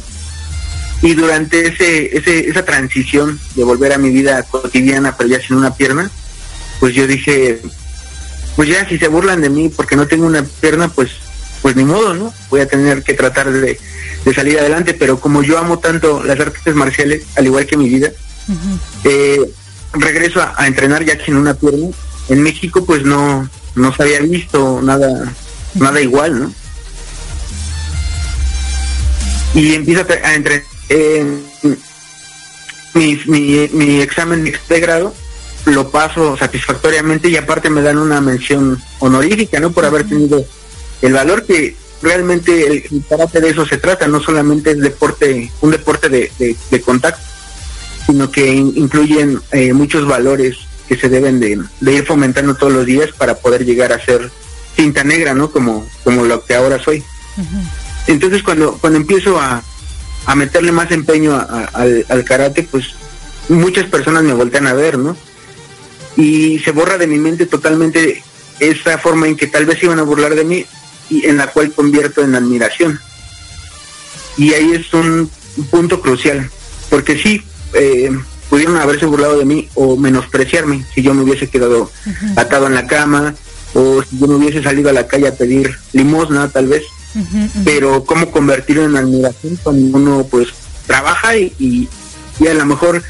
[1.02, 5.56] Y durante ese, ese esa transición de volver a mi vida cotidiana pero ya sin
[5.56, 6.10] una pierna
[6.78, 7.62] pues yo dije
[8.54, 11.12] pues ya si se burlan de mí porque no tengo una pierna pues
[11.62, 13.78] pues ni modo no voy a tener que tratar de
[14.24, 17.88] de salir adelante, pero como yo amo tanto las artes marciales, al igual que mi
[17.88, 18.10] vida,
[19.04, 19.50] eh,
[19.92, 21.88] regreso a, entrenar ya sin una pierna,
[22.28, 25.32] en México pues no, no se había visto nada,
[25.74, 26.54] nada igual, ¿no?
[29.54, 30.62] Y empiezo a entrar
[32.94, 35.14] mi, mi, mi examen de grado
[35.66, 39.72] lo paso satisfactoriamente y aparte me dan una mención honorífica, ¿no?
[39.72, 40.44] Por haber tenido
[41.02, 45.70] el valor que realmente el, karate de eso se trata, no solamente es deporte, un
[45.70, 47.22] deporte de, de, contacto,
[48.06, 50.56] sino que incluyen eh, muchos valores
[50.88, 51.58] que se deben de,
[51.92, 54.30] ir fomentando todos los días para poder llegar a ser
[54.74, 55.50] cinta negra, ¿no?
[55.50, 57.04] Como, como lo que ahora soy.
[58.06, 59.62] Entonces cuando, cuando empiezo a,
[60.26, 62.94] a meterle más empeño al, al karate, pues
[63.48, 65.16] muchas personas me voltean a ver, ¿no?
[66.16, 68.22] Y se borra de mi mente totalmente
[68.58, 70.66] esa forma en que tal vez iban a burlar de mí
[71.08, 73.00] y en la cual convierto en admiración.
[74.36, 75.30] Y ahí es un
[75.70, 76.50] punto crucial,
[76.88, 77.42] porque sí,
[77.74, 78.10] eh,
[78.48, 81.90] pudieron haberse burlado de mí o menospreciarme si yo me hubiese quedado
[82.36, 83.34] atado en la cama
[83.74, 86.82] o si yo me hubiese salido a la calle a pedir limosna tal vez
[87.64, 90.48] pero cómo convertirlo en admiración cuando uno pues
[90.86, 91.88] trabaja y,
[92.38, 93.02] y, a lo mejor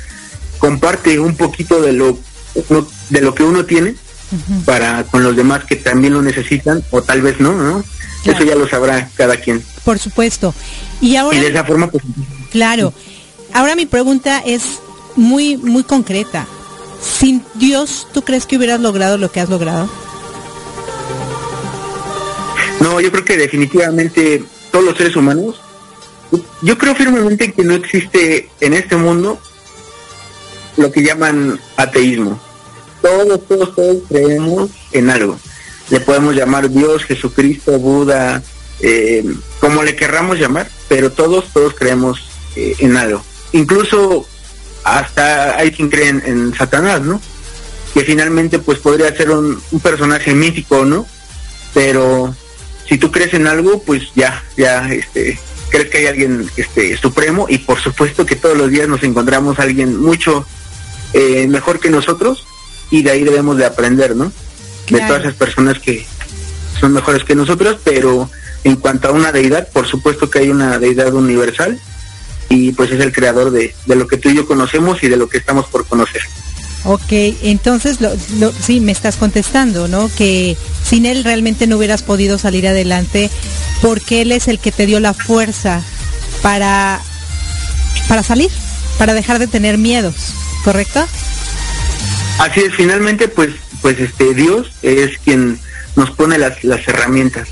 [0.59, 2.19] comparte un poquito de lo
[3.11, 3.95] de lo que uno tiene
[4.65, 7.85] para con los demás que también lo necesitan o tal vez no, ¿no?
[8.25, 9.65] Eso ya lo sabrá cada quien.
[9.85, 10.55] Por supuesto.
[11.01, 12.05] Y ahora y de esa forma pues
[12.51, 12.93] Claro.
[13.53, 14.81] Ahora mi pregunta es
[15.17, 16.47] muy muy concreta.
[17.01, 19.89] Sin Dios, ¿tú crees que hubieras logrado lo que has logrado?
[22.81, 25.61] No, yo creo que definitivamente todos los seres humanos,
[26.63, 29.39] yo creo firmemente que no existe en este mundo
[30.77, 32.41] lo que llaman ateísmo.
[33.03, 35.39] Todos, todos, todos creemos en algo.
[35.91, 38.43] Le podemos llamar Dios, Jesucristo, Buda,
[38.81, 39.25] eh,
[39.61, 43.23] como le querramos llamar, pero todos, todos creemos eh, en algo.
[43.53, 44.27] Incluso
[44.85, 47.21] hasta hay quien cree en, Satanás, ¿no?
[47.93, 51.07] Que finalmente pues podría ser un, un personaje mítico, ¿no?
[51.75, 52.35] Pero
[52.91, 55.39] si tú crees en algo, pues ya, ya, este,
[55.71, 59.61] crees que hay alguien este, supremo y por supuesto que todos los días nos encontramos
[59.61, 60.45] a alguien mucho
[61.13, 62.45] eh, mejor que nosotros
[62.91, 64.33] y de ahí debemos de aprender, ¿no?
[64.89, 66.05] De todas esas personas que
[66.81, 68.29] son mejores que nosotros, pero
[68.65, 71.81] en cuanto a una deidad, por supuesto que hay una deidad universal
[72.49, 75.17] y pues es el creador de, de lo que tú y yo conocemos y de
[75.17, 76.23] lo que estamos por conocer.
[76.85, 77.13] Ok,
[77.43, 78.11] entonces lo,
[78.53, 80.11] sí, me estás contestando, ¿no?
[80.17, 83.31] Que sin él realmente no hubieras podido salir adelante
[83.83, 85.83] porque él es el que te dio la fuerza
[86.43, 87.01] para,
[88.09, 88.51] para salir,
[88.99, 90.15] para dejar de tener miedos,
[90.65, 91.07] ¿correcto?
[92.39, 93.51] Así es, finalmente pues,
[93.83, 95.59] pues este Dios es quien
[95.97, 97.49] nos pone las, las herramientas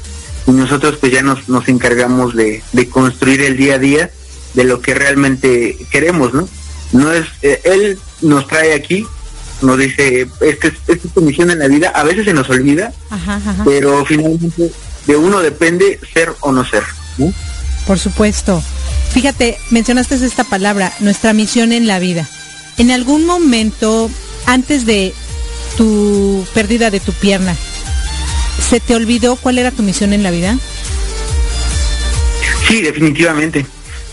[0.47, 4.11] y nosotros pues ya nos, nos encargamos de, de construir el día a día
[4.55, 6.49] de lo que realmente queremos, ¿no?
[6.93, 9.07] No es, eh, Él nos trae aquí
[9.61, 12.93] nos dice, esta es, tu misión en la vida, a veces se nos olvida,
[13.65, 14.71] pero finalmente
[15.07, 16.85] de uno depende ser o no ser.
[17.87, 18.63] Por supuesto.
[19.13, 22.29] Fíjate, mencionaste esta palabra, nuestra misión en la vida.
[22.77, 24.11] En algún momento,
[24.47, 25.15] antes de
[25.77, 27.57] tu pérdida de tu pierna,
[28.69, 30.59] ¿se te olvidó cuál era tu misión en la vida?
[32.69, 33.67] Sí, definitivamente.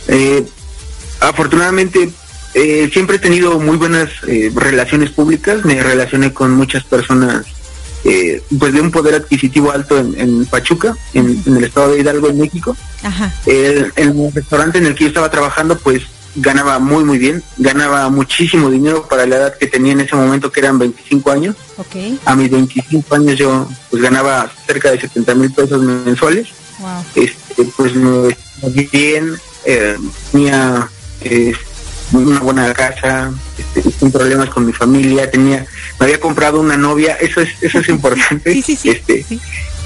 [0.08, 0.46] Eh,
[1.20, 2.10] afortunadamente
[2.58, 7.46] eh, siempre he tenido muy buenas eh, relaciones públicas, me relacioné con muchas personas
[8.06, 12.38] eh, pues de un poder adquisitivo alto en, Pachuca, en, el estado de Hidalgo, en
[12.38, 12.78] México.
[13.46, 16.04] El, el, restaurante en el que yo estaba trabajando pues
[16.36, 20.50] ganaba muy muy bien, ganaba muchísimo dinero para la edad que tenía en ese momento
[20.50, 21.58] que eran 25 años.
[22.24, 26.48] A mis 25 años yo pues ganaba cerca de 70 mil pesos mensuales.
[27.16, 28.34] Este, pues me
[28.94, 29.36] bien,
[30.32, 30.90] tenía
[32.14, 35.66] una buena casa, este, sin problemas con mi familia, tenía,
[36.00, 38.52] me había comprado una novia, eso es, eso es importante.
[38.58, 39.26] este,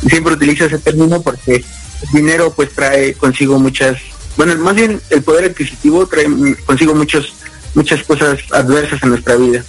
[0.08, 3.98] Siempre utilizo ese término porque el dinero pues trae consigo muchas,
[4.38, 6.26] bueno, más bien el poder adquisitivo trae
[6.66, 7.34] consigo muchos,
[7.74, 9.64] muchas cosas adversas en nuestra vida.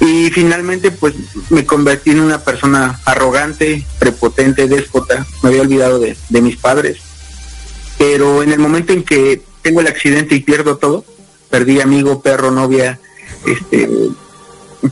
[0.00, 1.14] Y finalmente pues
[1.50, 6.98] me convertí en una persona arrogante, prepotente, déspota, me había olvidado de, de mis padres.
[7.98, 11.04] Pero en el momento en que tengo el accidente y pierdo todo,
[11.50, 12.98] perdí amigo, perro, novia,
[13.46, 13.88] este,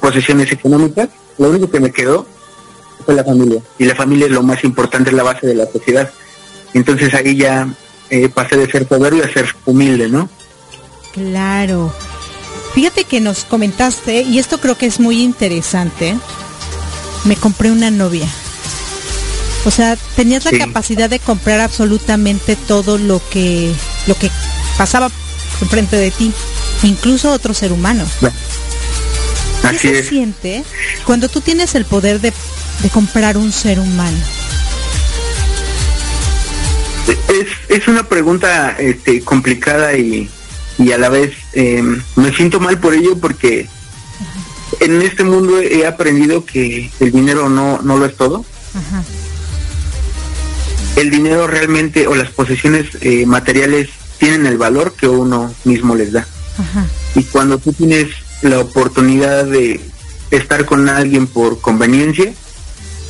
[0.01, 2.27] posesiones económicas, lo único que me quedó
[3.05, 3.63] fue la familia.
[3.79, 6.11] Y la familia es lo más importante, es la base de la sociedad.
[6.75, 7.69] Entonces ahí ya
[8.11, 10.29] eh, pasé de ser soberbio a ser humilde, ¿no?
[11.13, 11.93] Claro.
[12.75, 16.17] Fíjate que nos comentaste, y esto creo que es muy interesante,
[17.25, 18.29] me compré una novia.
[19.65, 23.73] O sea, tenías la capacidad de comprar absolutamente todo lo que,
[24.07, 24.31] lo que
[24.77, 25.11] pasaba
[25.61, 26.33] enfrente de ti,
[26.83, 28.05] incluso otro ser humano.
[29.71, 30.65] ¿Qué se siente
[31.05, 32.33] cuando tú tienes el poder de,
[32.93, 34.17] comprar un ser humano?
[37.69, 40.29] Es, una pregunta este, complicada y,
[40.93, 43.69] a la vez em, me siento mal por ello porque
[44.81, 48.45] en este mundo he aprendido que el dinero no, no lo es todo.
[50.97, 53.89] El dinero realmente o las posesiones eh, materiales
[54.19, 56.27] tienen el valor que uno mismo les da.
[57.15, 58.09] Y cuando tú tienes
[58.43, 59.81] la oportunidad de
[60.31, 62.33] estar con alguien por conveniencia,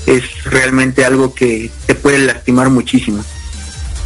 [0.07, 3.25] es realmente algo que te puede lastimar muchísimo.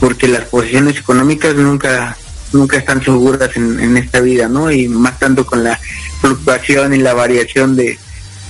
[0.00, 2.16] Porque las posiciones económicas nunca
[2.52, 4.70] nunca están seguras en, esta vida, ¿no?
[4.70, 5.78] Y más tanto con la
[6.20, 7.98] fluctuación y la variación de,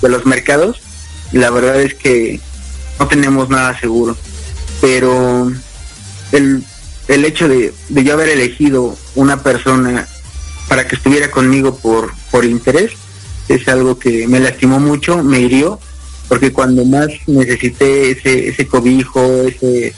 [0.03, 0.80] los mercados,
[1.32, 2.40] la verdad es que
[2.98, 4.16] no tenemos nada seguro.
[4.80, 5.53] Pero
[6.32, 6.64] el,
[7.09, 10.07] el hecho de, de yo haber elegido una persona
[10.68, 12.92] para que estuviera conmigo por, por interés,
[13.48, 15.78] es algo que me lastimó mucho, me hirió,
[16.28, 19.94] porque cuando más necesité ese, ese cobijo, ese,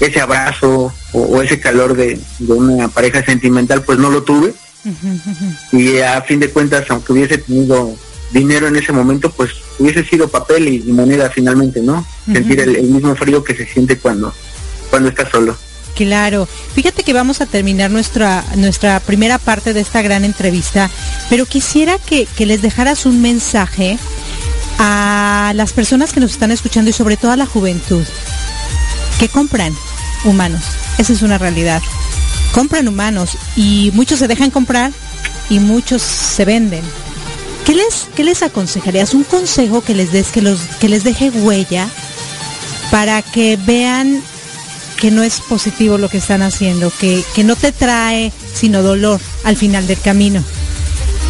[0.00, 4.52] ese abrazo o, ese calor de, una pareja sentimental, pues no lo tuve.
[5.72, 7.94] Y a fin de cuentas, aunque hubiese tenido
[8.32, 12.06] dinero en ese momento, pues hubiese sido papel y, moneda finalmente, ¿no?
[12.32, 14.32] Sentir el, el, mismo frío que se siente cuando,
[14.90, 15.56] cuando estás solo.
[15.98, 16.46] Claro,
[16.76, 20.88] fíjate que vamos a terminar nuestra, nuestra primera parte de esta gran entrevista,
[21.28, 23.98] pero quisiera que, les dejaras un mensaje
[24.78, 28.04] a las personas que nos están escuchando y sobre todo a la juventud,
[29.18, 29.74] que compran
[30.24, 30.62] humanos.
[30.98, 31.82] Esa es una realidad.
[32.52, 34.92] Compran humanos y muchos se dejan comprar
[35.50, 36.84] y muchos se venden.
[37.66, 39.14] ¿Qué les, qué les aconsejarías?
[39.14, 41.88] Un consejo que les des, que, los, que les deje huella
[42.92, 44.22] para que vean
[44.98, 49.56] que no es positivo lo que están haciendo, que, no te trae sino dolor al
[49.56, 50.44] final del camino.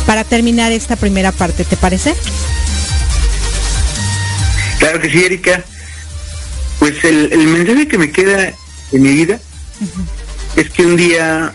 [0.06, 2.14] Para terminar esta primera parte, ¿te parece?
[4.78, 5.64] Claro que sí, Erika.
[6.78, 8.54] Pues el, mensaje que me queda
[8.92, 9.38] en mi vida
[10.56, 11.52] es que un día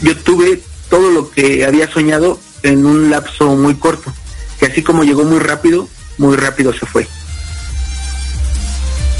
[0.00, 4.12] yo tuve todo lo que había soñado en un lapso muy corto,
[4.58, 5.88] que así como llegó muy rápido,
[6.18, 7.06] muy rápido se fue.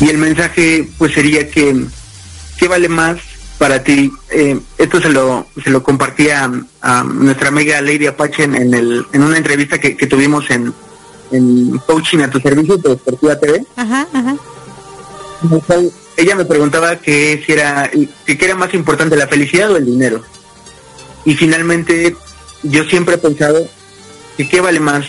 [0.00, 1.86] Y el mensaje pues sería que,
[2.58, 3.18] ¿qué vale más
[3.58, 4.12] para ti?
[4.30, 6.50] Eh, esto se lo, se lo compartía
[6.82, 10.72] a, nuestra amiga Lady Apache en, el, en una entrevista que, tuvimos en,
[11.30, 13.64] en Coaching a tu servicio de Deportiva TV.
[13.76, 14.36] Ajá, ajá.
[16.16, 17.90] Ella me preguntaba que si era,
[18.24, 20.22] que qué era más importante, la felicidad o el dinero.
[21.24, 22.16] Y finalmente
[22.62, 23.66] yo siempre he pensado
[24.36, 25.06] que qué vale más,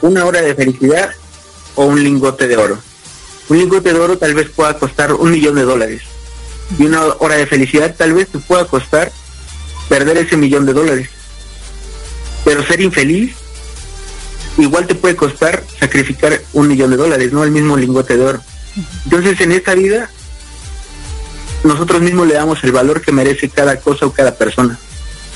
[0.00, 1.10] una hora de felicidad
[1.74, 2.78] o un lingote de oro.
[3.48, 6.02] Un lingote de oro tal vez pueda costar un millón de dólares.
[6.78, 9.10] Y una hora de felicidad tal vez te pueda costar
[9.88, 11.08] perder ese millón de dólares.
[12.44, 13.34] Pero ser infeliz
[14.58, 18.40] igual te puede costar sacrificar un millón de dólares, no el mismo lingote de oro.
[19.04, 20.10] Entonces en esta vida
[21.64, 24.78] nosotros mismos le damos el valor que merece cada cosa o cada persona.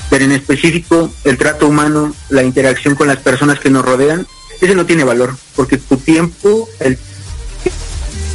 [0.09, 4.27] Pero en específico el trato humano, la interacción con las personas que nos rodean,
[4.61, 6.97] ese no tiene valor, porque tu tiempo, el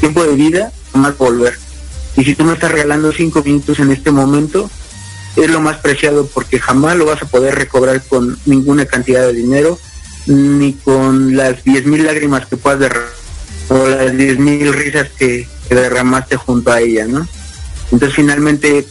[0.00, 1.58] tiempo de vida, más volver.
[2.16, 4.70] Y si tú me estás regalando cinco minutos en este momento,
[5.36, 9.32] es lo más preciado porque jamás lo vas a poder recobrar con ninguna cantidad de
[9.32, 9.78] dinero,
[10.26, 13.12] ni con las diez mil lágrimas que puedas derramar,
[13.68, 17.28] o las diez mil risas que, derramaste junto a ella, ¿no?
[17.92, 18.86] Entonces finalmente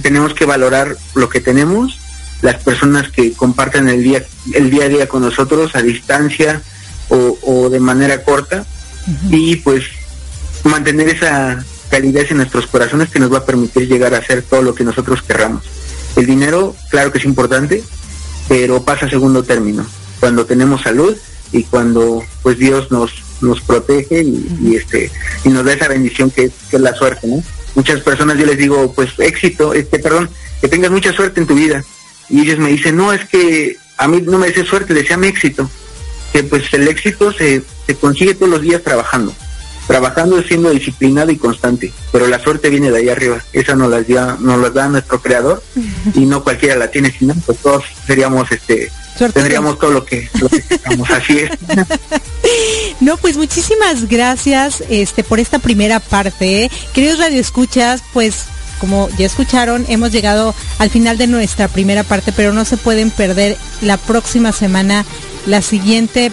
[0.00, 2.00] tenemos que valorar lo que tenemos,
[2.40, 4.24] las personas que comparten el día,
[4.54, 6.62] el día a día con nosotros a distancia
[7.10, 8.64] o, o de manera corta,
[9.28, 9.84] y pues
[10.64, 14.62] mantener esa calidez en nuestros corazones que nos va a permitir llegar a hacer todo
[14.62, 15.64] lo que nosotros querramos.
[16.16, 17.82] El dinero, claro que es importante,
[18.48, 19.86] pero pasa a segundo término.
[20.20, 21.16] Cuando tenemos salud
[21.52, 25.10] y cuando pues Dios nos nos protege y, este
[25.44, 27.28] y nos da esa bendición que, es la suerte.
[27.74, 31.54] Muchas personas yo les digo, pues éxito, este, perdón, que tengas mucha suerte en tu
[31.54, 31.84] vida.
[32.30, 35.68] Y ellos me dicen, no, es que a mí no me dice suerte, deseame éxito.
[36.32, 39.34] Que pues el éxito se, se consigue todos los días trabajando
[39.86, 44.02] trabajando siendo disciplinado y constante, pero la suerte viene de ahí arriba, esa nos la
[44.02, 45.62] da, nos la da nuestro creador
[46.14, 48.90] y no cualquiera la tiene, sino pues todos seríamos este
[49.32, 50.48] tendríamos todo lo que, lo
[51.14, 51.50] así es.
[53.00, 56.70] No, pues muchísimas gracias este por esta primera parte.
[56.92, 58.44] Queridos radioescuchas, pues
[58.78, 63.10] como ya escucharon, hemos llegado al final de nuestra primera parte, pero no se pueden
[63.10, 65.04] perder la próxima semana
[65.46, 66.30] la siguiente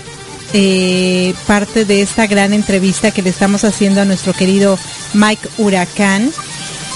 [0.53, 4.77] eh, parte de esta gran entrevista que le estamos haciendo a nuestro querido
[5.13, 6.31] Mike Huracán,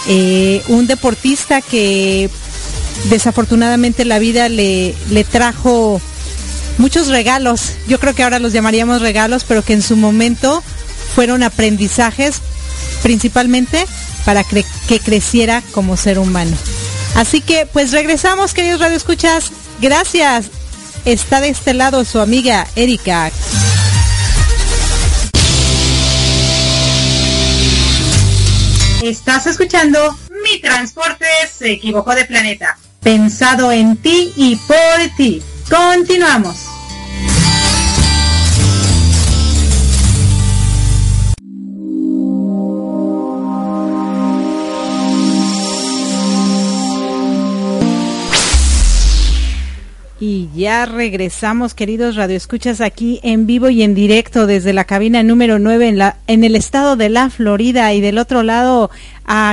[0.08, 2.30] eh, un deportista que
[3.10, 6.02] desafortunadamente la vida le, le trajo
[6.78, 7.74] muchos regalos.
[7.88, 10.64] Yo creo que ahora los llamaríamos regalos, pero que en su momento
[11.16, 12.42] fueron aprendizajes
[13.04, 13.86] principalmente
[14.26, 16.58] para que creciera como ser humano.
[17.16, 19.52] Así que pues regresamos, queridos radioescuchas.
[19.82, 20.50] Gracias.
[21.06, 23.32] Está de este lado su amiga Erika.
[29.04, 32.80] Estás escuchando Mi Transporte se equivocó de planeta.
[33.04, 35.44] Pensado en ti y por ti.
[35.70, 36.75] Continuamos.
[50.66, 55.90] Ya regresamos, queridos radioescuchas, aquí en vivo y en directo desde la cabina número 9
[55.90, 58.90] en, la, en el estado de la Florida y del otro lado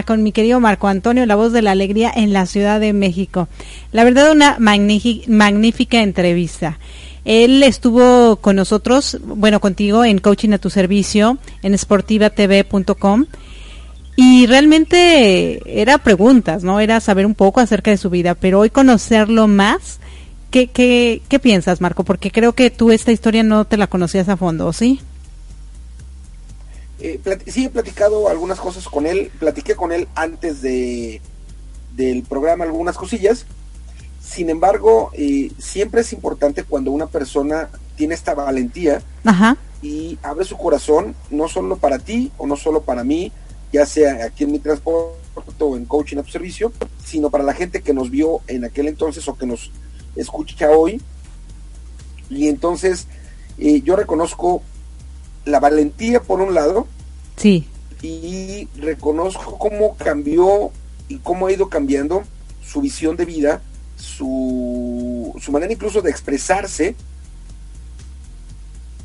[0.07, 3.49] con mi querido Marco Antonio, la voz de la alegría en la Ciudad de México.
[3.93, 6.79] La verdad, una magnífica entrevista.
[7.27, 13.27] Él estuvo con nosotros, bueno, contigo en Coaching a tu Servicio, en sportivatv.com.
[14.17, 16.81] Y realmente era preguntas, ¿no?
[16.81, 20.01] Era saber un poco acerca de su vida, pero hoy conocerlo más
[20.53, 22.05] ¿Qué, qué, qué piensas, Marco?
[22.05, 25.01] Porque creo que tú esta historia no te la conocías a fondo, ¿sí?
[27.01, 29.33] Eh, sí, he platicado algunas cosas con él.
[29.39, 31.23] Platiqué con él antes de
[31.97, 33.47] del programa algunas cosillas.
[34.23, 39.03] Sin embargo, eh, siempre es importante cuando una persona tiene esta valentía
[39.81, 43.33] y abre su corazón, no solo para ti o no solo para mí,
[43.73, 45.17] ya sea aquí en mi transporte
[45.61, 46.73] o en coaching a tu servicio,
[47.03, 49.71] sino para la gente que nos vio en aquel entonces o que nos
[50.17, 51.01] escucha hoy.
[52.31, 53.07] Y entonces
[53.59, 54.63] eh, yo reconozco
[55.45, 56.87] la valentía por un lado.
[57.37, 57.67] Sí.
[58.03, 60.71] Y reconozco cómo cambió
[61.09, 62.25] y cómo ha ido cambiando
[62.65, 63.63] su visión de vida,
[63.97, 66.97] su, su manera incluso de expresarse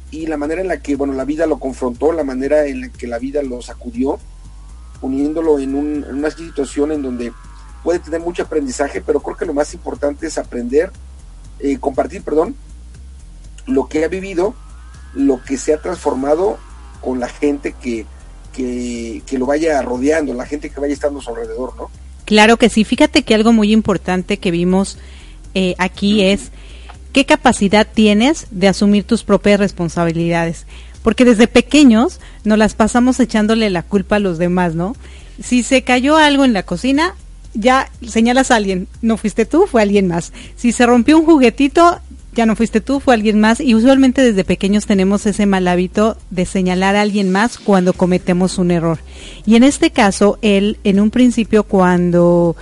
[0.09, 2.89] y la manera en la que, bueno, la vida lo confrontó, la manera en la
[2.89, 4.19] que la vida lo sacudió,
[5.01, 7.33] poniéndolo en, un, en una situación en donde
[7.87, 10.91] puede tener mucho aprendizaje, pero creo que lo más importante es aprender,
[11.61, 12.53] eh, compartir, perdón,
[13.65, 14.55] lo que ha vivido,
[15.13, 16.57] lo que se ha transformado
[16.99, 18.05] con la gente que,
[18.53, 21.89] que, lo vaya rodeando, la gente que vaya estando a su alrededor, ¿no?
[22.25, 22.83] Claro que sí.
[22.83, 24.97] Fíjate que algo muy importante que vimos
[25.53, 26.51] eh, aquí es
[27.13, 30.65] qué capacidad tienes de asumir tus propias responsabilidades.
[31.03, 34.93] Porque desde pequeños nos las pasamos echándole la culpa a los demás, ¿no?
[35.41, 37.15] Si se cayó algo en la cocina,
[37.57, 40.31] ya señalas a alguien, no fuiste tú, fue alguien más.
[40.55, 41.99] Si se rompió un juguetito,
[42.33, 43.59] ya no fuiste tú, fue alguien más.
[43.59, 48.59] Y usualmente desde pequeños tenemos ese mal hábito de señalar a alguien más cuando cometemos
[48.59, 48.99] un error.
[49.45, 52.55] Y en este caso, él, en un principio, cuando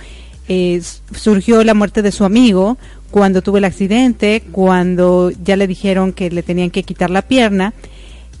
[0.48, 0.80] eh,
[1.14, 2.78] surgió la muerte de su amigo,
[3.10, 7.74] cuando tuvo el accidente, cuando ya le dijeron que le tenían que quitar la pierna,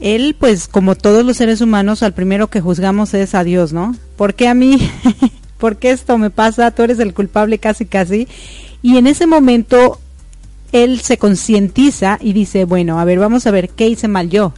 [0.00, 3.94] él, pues como todos los seres humanos, al primero que juzgamos es a Dios, ¿no?
[4.16, 4.78] Porque a mí
[5.58, 6.70] ¿por qué esto me pasa?
[6.70, 8.28] Tú eres el culpable casi casi.
[8.82, 9.98] Y en ese momento
[10.72, 14.52] él se concientiza y dice, bueno, a ver, vamos a ver qué hice mal yo.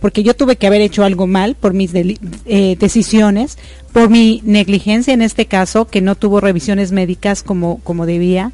[0.00, 3.58] Porque yo tuve que haber hecho algo mal por mis eh, decisiones,
[3.92, 8.52] por mi negligencia en este caso, que no tuvo revisiones médicas como, como debía.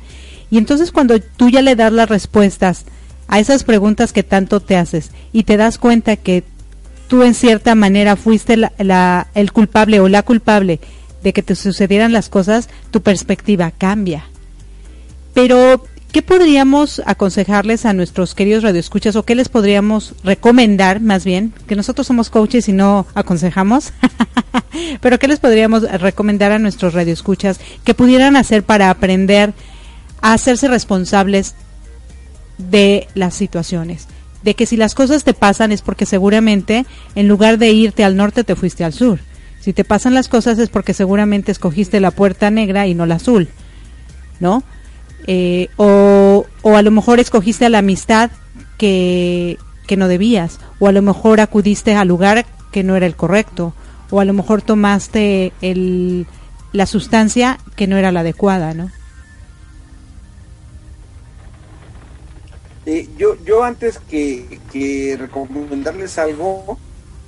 [0.51, 2.85] Y entonces cuando tú ya le das las respuestas
[3.27, 6.45] a esas preguntas que tanto te haces y te das cuenta que
[7.09, 10.81] tú en cierta manera fuiste la, el culpable o la culpable
[11.23, 14.25] de que te sucedieran las cosas, tu perspectiva cambia.
[15.35, 21.55] Pero, ¿qué podríamos aconsejarles a nuestros queridos radioescuchas o qué les podríamos recomendar, más bien,
[21.67, 23.93] que nosotros somos coaches y no aconsejamos?
[25.01, 29.55] Pero, ¿qué les podríamos recomendar a nuestros radioescuchas que pudieran hacer para aprender
[30.21, 31.55] a hacerse responsables
[32.59, 34.09] de las situaciones?
[34.43, 38.17] De que si las cosas te pasan es porque seguramente en lugar de irte al
[38.17, 39.21] norte te fuiste al sur
[39.63, 43.15] si te pasan las cosas es porque seguramente escogiste la puerta negra y no la
[43.15, 43.49] azul,
[44.41, 44.65] ¿no?
[45.29, 48.33] Eh, o, o, a lo mejor escogiste a la amistad
[48.77, 53.15] que, que no debías, o a lo mejor acudiste al lugar que no era el
[53.15, 53.73] correcto,
[54.11, 56.27] o a lo mejor tomaste el,
[56.73, 58.91] la sustancia que no era la adecuada, ¿no?
[63.17, 66.81] Yo, yo antes que, que recomendarles algo,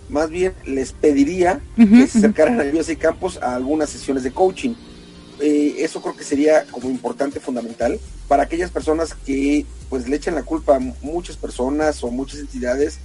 [0.08, 4.32] más bien les pediría que se acercaran a Dios y Campos a algunas sesiones de
[4.32, 4.74] coaching.
[5.40, 7.98] Eh, eso creo que sería como importante, fundamental,
[8.28, 12.98] para aquellas personas que pues le echen la culpa a muchas personas o muchas entidades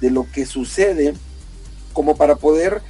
[0.00, 1.14] de lo que sucede,
[1.92, 2.82] como para poder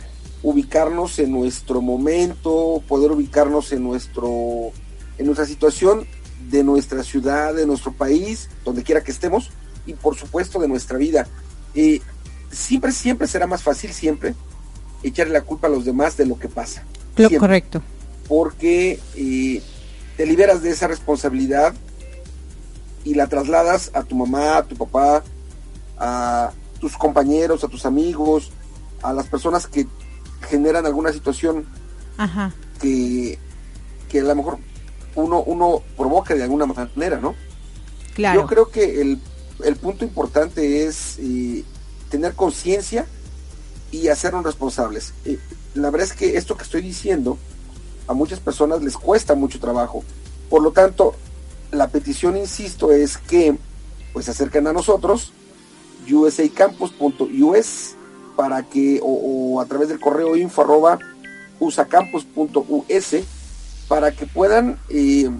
[0.43, 4.73] ubicarnos en nuestro momento, poder ubicarnos en nuestro
[5.19, 6.07] en nuestra situación
[6.49, 9.51] de nuestra ciudad, de nuestro país, donde quiera que estemos,
[9.87, 11.27] y por supuesto de nuestra vida.
[11.75, 12.01] Eh,
[12.51, 14.35] siempre, siempre será más fácil, siempre,
[15.03, 16.85] echarle la culpa a los demás de lo que pasa.
[17.39, 17.83] correcto.
[18.29, 19.63] Porque eh,
[20.17, 21.75] te liberas de esa responsabilidad
[23.05, 25.23] y la trasladas a tu mamá, a tu papá,
[25.99, 28.51] a tus compañeros, a tus amigos,
[29.03, 29.87] a las personas que
[30.49, 31.67] generan alguna situación
[32.81, 33.39] Que,
[34.09, 34.59] que a lo mejor
[35.15, 37.35] uno, uno provoca de alguna manera, ¿no?
[38.15, 38.41] Claro.
[38.41, 39.21] Yo creo que el,
[39.65, 41.65] el punto importante es eh,
[42.11, 43.07] tener conciencia
[43.91, 45.15] y hacernos responsables.
[45.25, 45.39] Eh,
[45.75, 47.39] la verdad es que esto que estoy diciendo
[48.07, 50.03] a muchas personas les cuesta mucho trabajo.
[50.51, 51.15] Por lo tanto,
[51.71, 53.57] la petición, insisto, es que
[54.13, 55.33] pues se acerquen a nosotros,
[56.11, 57.95] usacampus.us,
[58.37, 60.99] para que, o, a través del correo info arroba
[61.61, 63.17] usacampus.us,
[63.89, 65.31] para que puedan eh,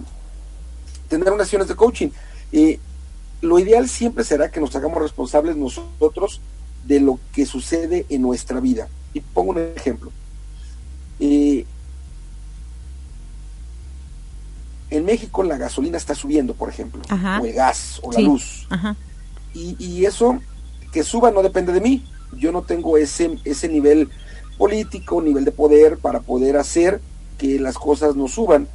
[1.07, 2.09] tener unas sesiones de coaching.
[2.51, 2.79] Eh,
[3.41, 6.41] lo ideal siempre será que nos hagamos responsables nosotros
[6.85, 8.87] de lo que sucede en nuestra vida.
[9.13, 10.11] Y pongo un ejemplo.
[11.19, 11.65] Eh,
[14.89, 18.67] en México la gasolina está subiendo, por ejemplo, o el gas, o la luz.
[19.53, 20.39] Y, eso,
[20.91, 22.05] que suba no depende de mí.
[22.37, 24.09] Yo no tengo ese, ese nivel
[24.57, 27.01] político, nivel de poder para poder hacer
[27.37, 28.67] que las cosas no suban.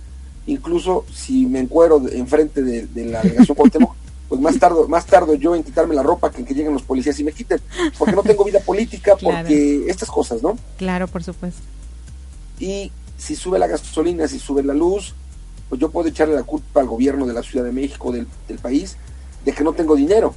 [0.46, 3.94] Incluso si me encuero enfrente de, de la delegación Cuauhtémoc,
[4.34, 6.82] pues más tardo, más tardo yo en quitarme la ropa que en que lleguen los
[6.82, 7.60] policías y me quiten,
[7.98, 10.58] porque no tengo vida política, porque estas cosas, ¿no?
[10.76, 11.60] Claro, por supuesto.
[12.58, 15.14] Y si sube la gasolina, si sube la luz,
[15.68, 18.26] pues yo puedo echarle la culpa al gobierno de la Ciudad de México, del,
[18.60, 18.96] país,
[19.44, 20.34] de que no tengo dinero.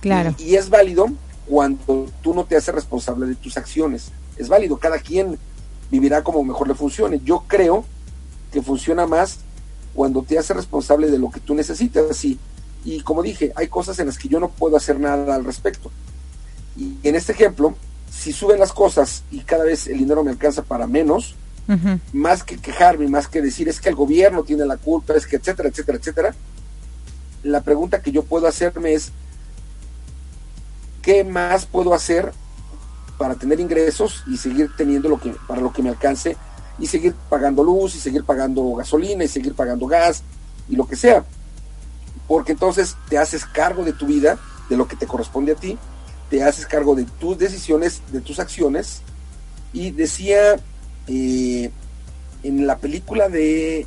[0.00, 0.34] Claro.
[0.38, 1.06] Y, es válido
[1.46, 4.12] cuando tú no te haces responsable de tus acciones.
[4.36, 5.38] Es válido, cada quien
[5.90, 7.20] vivirá como mejor le funcione.
[7.24, 7.84] Yo creo
[8.52, 9.40] que funciona más
[9.94, 12.24] cuando te haces responsable de lo que tú necesitas.
[12.24, 12.38] Y,
[12.84, 15.90] y como dije, hay cosas en las que yo no puedo hacer nada al respecto.
[16.76, 17.74] Y en este ejemplo,
[18.10, 21.34] si suben las cosas y cada vez el dinero me alcanza para menos,
[22.12, 25.36] más que quejarme, más que decir es que el gobierno tiene la culpa, es que
[25.36, 26.34] etcétera, etcétera, etcétera,
[27.42, 29.12] la pregunta que yo puedo hacerme es,
[31.00, 32.32] ¿qué más puedo hacer
[33.16, 36.36] para tener ingresos y seguir teniendo lo que, para lo que me alcance
[36.78, 40.22] y seguir pagando luz y seguir pagando gasolina y seguir pagando gas
[40.68, 41.24] y lo que sea?
[42.28, 45.78] Porque entonces te haces cargo de tu vida, de lo que te corresponde a ti,
[46.30, 49.02] te haces cargo de tus decisiones, de tus acciones.
[49.72, 50.56] Y decía
[51.06, 51.70] eh,
[52.42, 53.86] en la película de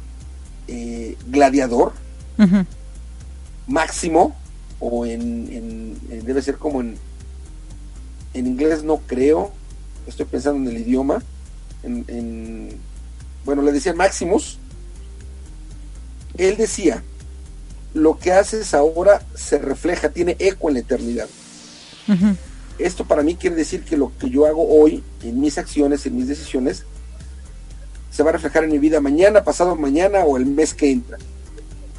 [0.67, 1.93] eh, Gladiador,
[3.67, 4.35] Máximo,
[4.79, 6.97] o en, debe ser como en,
[8.33, 9.51] en inglés no creo,
[10.05, 11.23] estoy pensando en el idioma,
[11.83, 12.79] en,
[13.45, 14.59] bueno, le decía Maximus,
[16.38, 17.03] él decía,
[17.93, 21.27] lo que haces ahora se refleja, tiene eco en la eternidad.
[22.79, 26.15] Esto para mí quiere decir que lo que yo hago hoy, en mis acciones, en
[26.15, 26.85] mis decisiones,
[28.11, 31.17] se va a reflejar en mi vida mañana, pasado mañana o el mes que entra.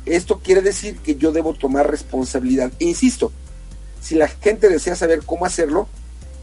[0.06, 2.72] Esto quiere decir que yo debo tomar responsabilidad.
[2.78, 3.32] E insisto,
[4.00, 5.88] si la gente desea saber cómo hacerlo,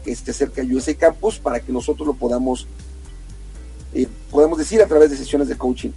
[0.04, 2.68] que esté cerca de USA Campus para que nosotros lo podamos,
[3.92, 5.90] eh, podamos decir a través de sesiones de coaching.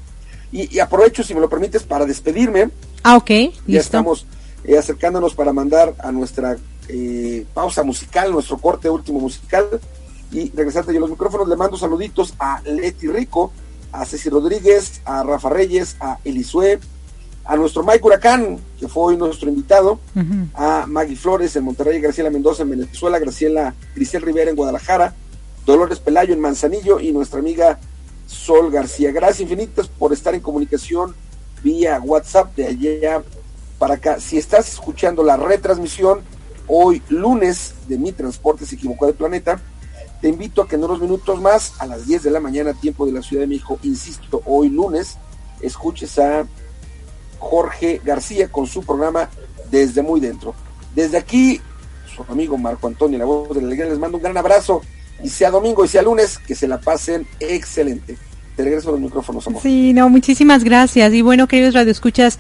[0.52, 2.70] Y, aprovecho, si me lo permites, para despedirme.
[3.04, 3.30] Ah, ok.
[3.68, 4.26] Ya estamos
[4.64, 9.80] eh, acercándonos para mandar a nuestra eh, pausa musical, nuestro corte último musical.
[10.32, 13.52] Y regresarte yo los micrófonos, le mando saluditos a Leti Rico,
[13.92, 16.80] a Ceci Rodríguez, a Rafa Reyes, a Elisue,
[17.46, 20.00] a nuestro Mike Huracán, que fue hoy nuestro invitado,
[20.54, 25.16] a Maggie Flores en Monterrey, Graciela Mendoza en Venezuela, Graciela Grisel Rivera en Guadalajara,
[25.66, 27.80] Dolores Pelayo en Manzanillo y nuestra amiga
[28.28, 29.12] Sol García.
[29.12, 31.16] Gracias infinitas por estar en comunicación
[31.62, 33.24] vía WhatsApp de allá
[33.78, 34.20] para acá.
[34.20, 36.22] Si estás escuchando la retransmisión
[36.68, 39.60] hoy lunes de Mi Transporte se equivocó de planeta,
[40.22, 43.06] te invito a que en unos minutos más, a las 10 de la mañana, tiempo
[43.06, 45.18] de la Ciudad de México, insisto, hoy lunes,
[45.62, 46.46] escuches a
[47.40, 49.30] Jorge García con su programa
[49.72, 50.54] Desde Muy Dentro.
[50.94, 51.62] Desde aquí,
[52.14, 54.82] su amigo Marco Antonio, la voz de la alegría, les mando un gran abrazo
[55.24, 58.18] y sea domingo y sea lunes, que se la pasen excelente.
[58.60, 59.62] Te regreso los micrófonos, amor.
[59.62, 61.14] Sí, no, muchísimas gracias.
[61.14, 62.40] Y bueno, queridos radioescuchas,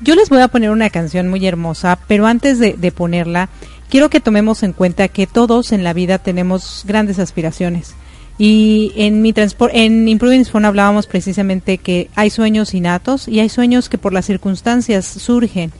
[0.00, 3.48] yo les voy a poner una canción muy hermosa, pero antes de, ponerla,
[3.90, 7.96] quiero que tomemos en cuenta que todos en la vida tenemos grandes aspiraciones.
[8.38, 9.34] Y en mi
[9.72, 14.26] en Improving Phone hablábamos precisamente que hay sueños innatos y hay sueños que por las
[14.26, 15.72] circunstancias surgen.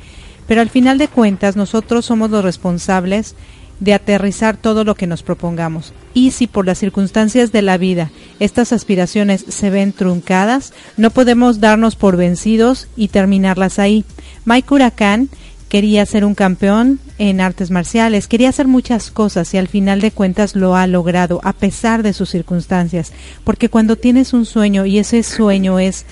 [0.48, 3.36] Pero al final de cuentas nosotros somos los responsables
[3.80, 5.92] de aterrizar todo lo que nos propongamos.
[6.14, 8.10] Y si por las circunstancias de la vida
[8.40, 14.04] estas aspiraciones se ven truncadas, no podemos darnos por vencidos y terminarlas ahí.
[14.44, 15.28] Mike Huracán
[15.68, 20.10] quería ser un campeón en artes marciales, quería hacer muchas cosas y al final de
[20.10, 23.12] cuentas lo ha logrado a pesar de sus circunstancias,
[23.42, 26.06] porque cuando tienes un sueño y ese sueño es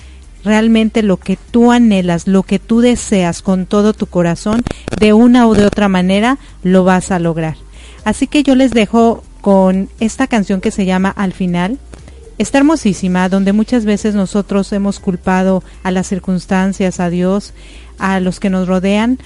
[0.45, 4.63] realmente lo que tú anhelas, lo que tú deseas con todo tu corazón,
[4.99, 7.57] de una o de otra manera lo vas a lograr.
[8.05, 11.79] Así que yo les dejo con esta canción que se llama Al final.
[12.37, 17.53] Está hermosísima, donde muchas veces nosotros hemos culpado a las circunstancias, a Dios,
[17.97, 19.19] a los que nos rodean,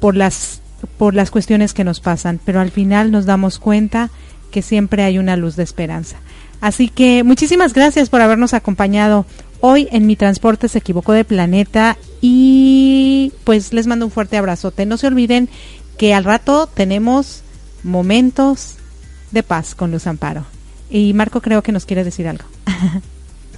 [0.00, 0.60] por las,
[0.98, 4.10] por las cuestiones que nos pasan, pero al final nos damos cuenta
[4.50, 6.16] que siempre hay una luz de esperanza.
[6.60, 9.26] Así que muchísimas gracias por habernos acompañado
[9.60, 14.86] hoy en mi transporte se equivocó de planeta y pues les mando un fuerte abrazote.
[14.86, 15.48] No se olviden
[15.98, 17.42] que al rato tenemos
[17.82, 18.76] momentos
[19.30, 20.44] de paz con Luz Amparo.
[20.90, 22.44] Y Marco creo que nos quiere decir algo.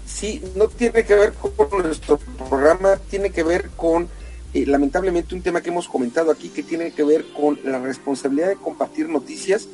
[0.05, 4.09] Sí, no tiene que ver con nuestro programa, tiene que ver con
[4.53, 8.48] eh, lamentablemente un tema que hemos comentado aquí que tiene que ver con la responsabilidad
[8.48, 9.68] de compartir noticias.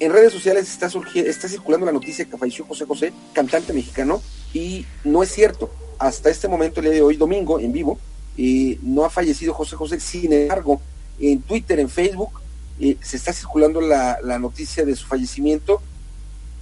[0.00, 4.20] En redes sociales está, está circulando la noticia que falleció José José, cantante mexicano,
[4.54, 5.70] y no es cierto.
[5.98, 7.98] Hasta este momento, el día de hoy, domingo, en vivo,
[8.38, 10.00] eh, no ha fallecido José José.
[10.00, 10.80] Sin embargo,
[11.20, 12.40] en Twitter, en Facebook,
[12.80, 15.82] eh, se está circulando la, la noticia de su fallecimiento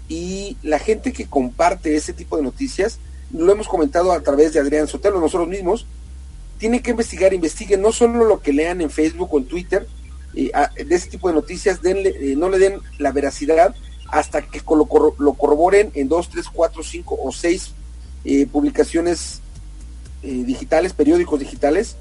[0.09, 2.99] y la gente que comparte ese tipo de noticias,
[3.33, 5.87] lo hemos comentado a través de Adrián Sotelo, nosotros mismos,
[6.59, 9.87] tienen que investigar, investiguen no solo lo que lean en Facebook o en Twitter
[10.35, 10.53] eh,
[10.85, 13.75] de ese tipo de noticias, denle, no le den la veracidad
[14.09, 17.73] hasta que lo, corroboren en dos, tres, cuatro, cinco o seis
[18.25, 19.41] eh, publicaciones
[20.23, 21.97] digitales, periódicos digitales,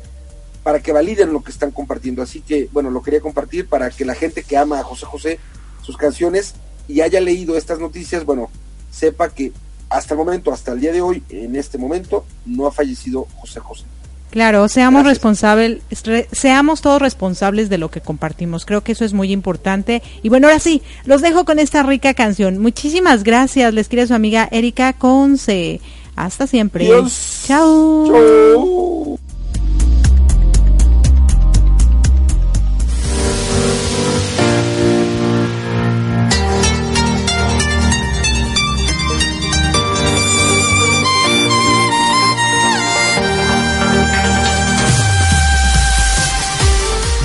[0.64, 2.22] para que validen lo que están compartiendo.
[2.22, 5.40] Así que, bueno, lo quería compartir para que la gente que ama a José José,
[5.82, 6.54] sus canciones,
[6.88, 8.50] y haya leído estas noticias, bueno,
[8.92, 9.52] sepa que
[9.90, 13.60] hasta el momento, hasta el día de hoy, en este momento, no ha fallecido José
[13.60, 13.86] José.
[14.30, 15.82] Claro, seamos responsables,
[16.32, 18.66] seamos todos responsables de lo que compartimos.
[18.66, 20.02] Creo que eso es muy importante.
[20.24, 22.58] Y bueno, ahora sí, los dejo con esta rica canción.
[22.58, 23.74] Muchísimas gracias.
[23.74, 25.82] Les quiere su amiga Erika Conce.
[26.22, 26.88] Hasta siempre.
[27.48, 29.18] Chao.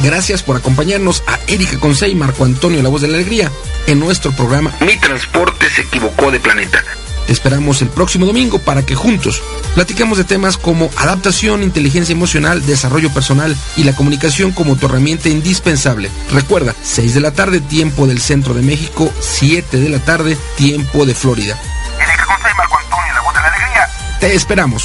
[0.02, 3.52] Gracias por acompañarnos a Erika Consey y Marco Antonio La Voz de la Alegría
[3.86, 6.82] en nuestro programa Mi Transporte se equivocó de planeta.
[7.26, 9.42] Te esperamos el próximo domingo para que juntos
[9.74, 15.28] platicamos de temas como adaptación, inteligencia emocional, desarrollo personal y la comunicación como tu herramienta
[15.28, 16.10] indispensable.
[16.32, 21.04] Recuerda, 6 de la tarde, tiempo del centro de México, 7 de la tarde, tiempo
[21.04, 21.58] de Florida.
[22.00, 23.88] Erika Consey, Marco Antonio La Voz de la Alegría.
[24.20, 24.84] Te esperamos.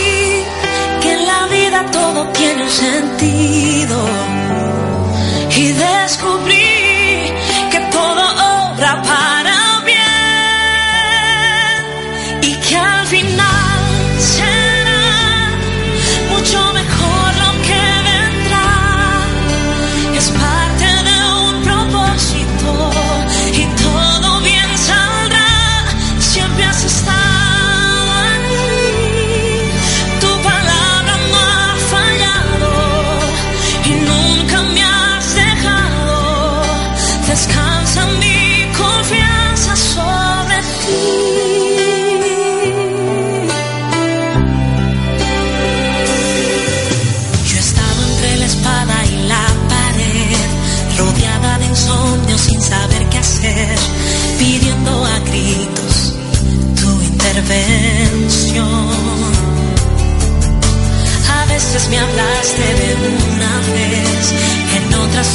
[1.91, 3.97] todo tiene sentido.
[5.57, 6.70] Y descubrí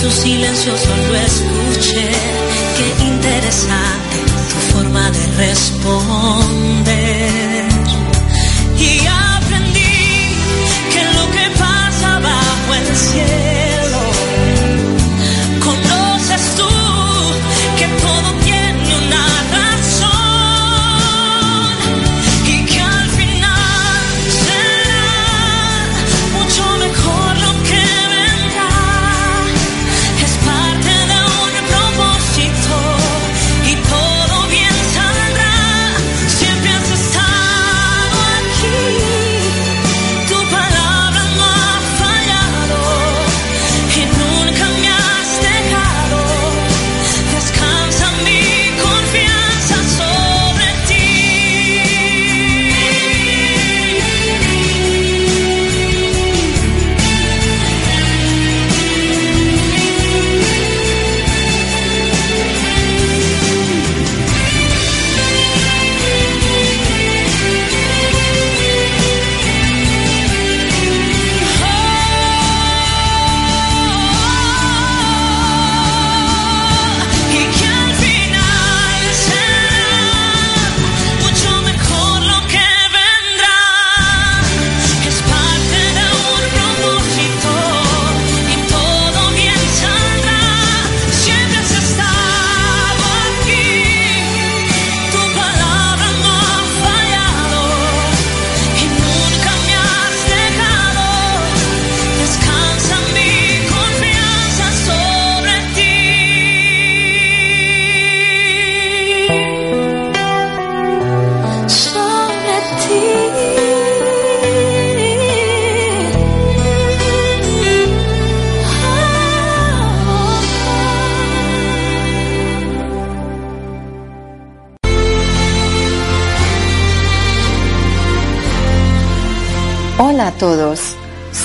[0.01, 2.11] su silencio solo escuché.
[2.77, 4.17] Qué interesante
[4.51, 7.06] tu forma de responder.